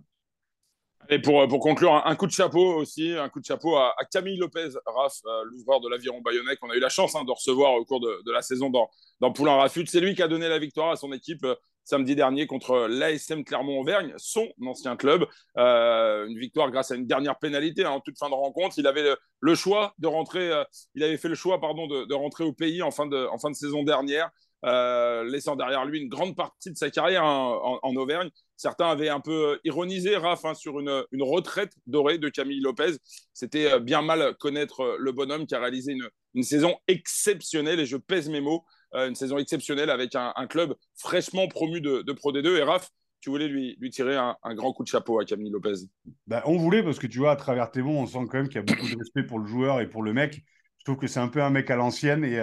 [1.09, 4.37] Et pour, pour conclure, un, coup de chapeau aussi, un coup de chapeau à, Camille
[4.37, 7.73] Lopez, Raph, euh, l'ouvreur de l'Aviron Bayonnais, qu'on a eu la chance hein, de recevoir
[7.73, 8.89] au cours de, de la saison dans,
[9.19, 9.85] dans Poulain Rafut.
[9.87, 13.43] C'est lui qui a donné la victoire à son équipe euh, samedi dernier contre l'ASM
[13.43, 15.25] Clermont-Auvergne, son ancien club.
[15.57, 18.77] Euh, une victoire grâce à une dernière pénalité hein, en toute fin de rencontre.
[18.77, 20.51] Il avait le, choix de rentrer,
[20.95, 24.29] il avait fait le choix pardon, de, rentrer au pays en fin de, saison dernière.
[24.63, 28.29] Euh, laissant derrière lui une grande partie de sa carrière hein, en, Auvergne.
[28.57, 32.97] Certains avaient un peu ironisé Raph hein, sur une, retraite dorée de Camille Lopez.
[33.33, 35.93] C'était euh, bien mal connaître euh, le bonhomme qui a réalisé
[36.33, 38.63] une, saison exceptionnelle, et je pèse mes mots,
[38.93, 42.57] une saison exceptionnelle avec un, club fraîchement promu de, Pro D2.
[42.57, 42.89] Et Raph,
[43.19, 45.85] tu voulais lui, tirer un, grand coup de chapeau à Camille Lopez
[46.27, 48.47] bah, On voulait, parce que tu vois, à travers tes mots, on sent quand même
[48.47, 50.43] qu'il y a beaucoup de respect pour le joueur et pour le mec.
[50.79, 52.41] Je trouve que c'est un peu un mec à l'ancienne et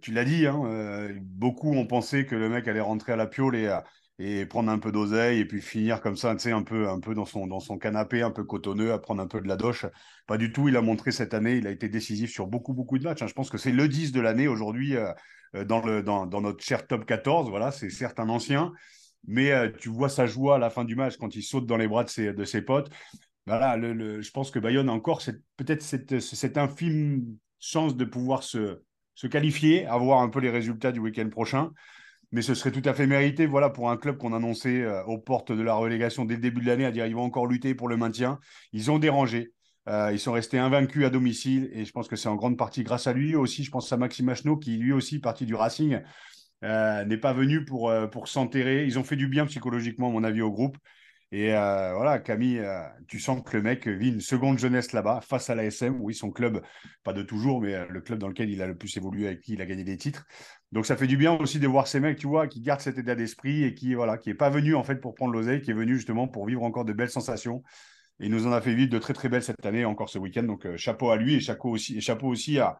[0.00, 3.26] tu l'as dit, hein, euh, beaucoup ont pensé que le mec allait rentrer à la
[3.26, 3.72] piole et,
[4.18, 7.00] et prendre un peu d'oseille et puis finir comme ça, tu sais, un peu, un
[7.00, 9.56] peu dans, son, dans son canapé, un peu cotonneux, à prendre un peu de la
[9.56, 9.86] doche.
[10.26, 12.98] Pas du tout, il a montré cette année, il a été décisif sur beaucoup, beaucoup
[12.98, 13.22] de matchs.
[13.22, 13.26] Hein.
[13.26, 15.12] Je pense que c'est le 10 de l'année aujourd'hui euh,
[15.56, 17.50] euh, dans, dans, notre cher top 14.
[17.50, 18.72] Voilà, c'est certes un ancien,
[19.26, 21.88] mais tu vois sa joie à la fin du match quand il saute dans les
[21.88, 22.90] bras de ses, de ses potes.
[23.46, 25.20] Voilà, je pense que Bayonne a encore
[25.56, 28.80] peut-être cette, cette infime chance de pouvoir se,
[29.14, 31.70] se qualifier, avoir un peu les résultats du week-end prochain.
[32.34, 35.18] Mais ce serait tout à fait mérité voilà, pour un club qu'on annonçait euh, aux
[35.18, 37.76] portes de la relégation dès le début de l'année, à dire ils vont encore lutter
[37.76, 38.40] pour le maintien.
[38.72, 39.52] Ils ont dérangé.
[39.88, 42.82] Euh, ils sont restés invaincus à domicile et je pense que c'est en grande partie
[42.82, 43.62] grâce à lui aussi.
[43.62, 46.00] Je pense à Maxime Achno qui lui aussi, parti du Racing,
[46.64, 48.84] euh, n'est pas venu pour, pour s'enterrer.
[48.84, 50.76] Ils ont fait du bien psychologiquement, à mon avis, au groupe.
[51.34, 55.20] Et euh, voilà, Camille, euh, tu sens que le mec vit une seconde jeunesse là-bas,
[55.20, 56.62] face à l'ASM, oui, son club,
[57.02, 59.40] pas de toujours, mais euh, le club dans lequel il a le plus évolué, avec
[59.40, 60.26] qui il a gagné des titres.
[60.70, 62.98] Donc ça fait du bien aussi de voir ces mecs, tu vois, qui gardent cet
[62.98, 65.72] état d'esprit et qui voilà, qui est pas venu en fait pour prendre l'oseille, qui
[65.72, 67.64] est venu justement pour vivre encore de belles sensations.
[68.20, 70.20] Et il nous en a fait vivre de très très belles cette année, encore ce
[70.20, 70.44] week-end.
[70.44, 72.78] Donc chapeau à lui et chapeau aussi, chapeau aussi à,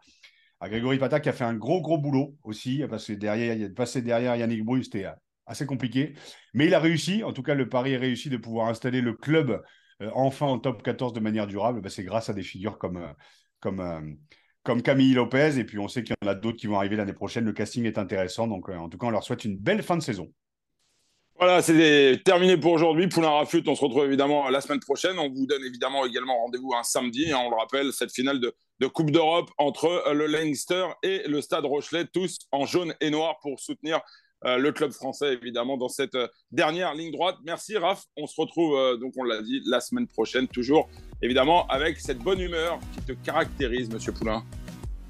[0.60, 4.00] à Grégory Pata qui a fait un gros gros boulot aussi, parce que derrière, passer
[4.00, 5.06] derrière Yannick Brune, c'était
[5.46, 6.14] assez compliqué.
[6.52, 9.12] Mais il a réussi, en tout cas le pari a réussi de pouvoir installer le
[9.12, 9.62] club
[10.02, 11.80] euh, enfin en top 14 de manière durable.
[11.80, 13.12] Bah, c'est grâce à des figures comme, euh,
[13.60, 14.00] comme, euh,
[14.62, 15.58] comme Camille Lopez.
[15.58, 17.44] Et puis on sait qu'il y en a d'autres qui vont arriver l'année prochaine.
[17.44, 18.46] Le casting est intéressant.
[18.46, 20.32] Donc en tout cas, on leur souhaite une belle fin de saison.
[21.36, 23.08] Voilà, c'est terminé pour aujourd'hui.
[23.08, 25.18] Poulain Rafut, on se retrouve évidemment la semaine prochaine.
[25.18, 27.32] On vous donne évidemment également rendez-vous un samedi.
[27.34, 31.64] On le rappelle, cette finale de, de Coupe d'Europe entre le Leinster et le Stade
[31.64, 34.00] Rochelet, tous en jaune et noir pour soutenir
[34.44, 37.36] le club français, évidemment, dans cette euh, dernière ligne droite.
[37.44, 38.04] Merci, Raph.
[38.16, 40.88] On se retrouve, euh, donc, on l'a dit, la semaine prochaine, toujours,
[41.22, 44.44] évidemment, avec cette bonne humeur qui te caractérise, monsieur Poulain.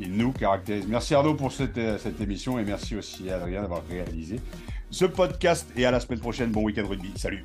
[0.00, 0.86] Il nous caractérise.
[0.86, 4.40] Merci, Arnaud, pour cette, cette émission et merci aussi à Adrien d'avoir réalisé
[4.90, 5.68] ce podcast.
[5.76, 6.50] Et à la semaine prochaine.
[6.50, 7.12] Bon week-end rugby.
[7.16, 7.44] Salut.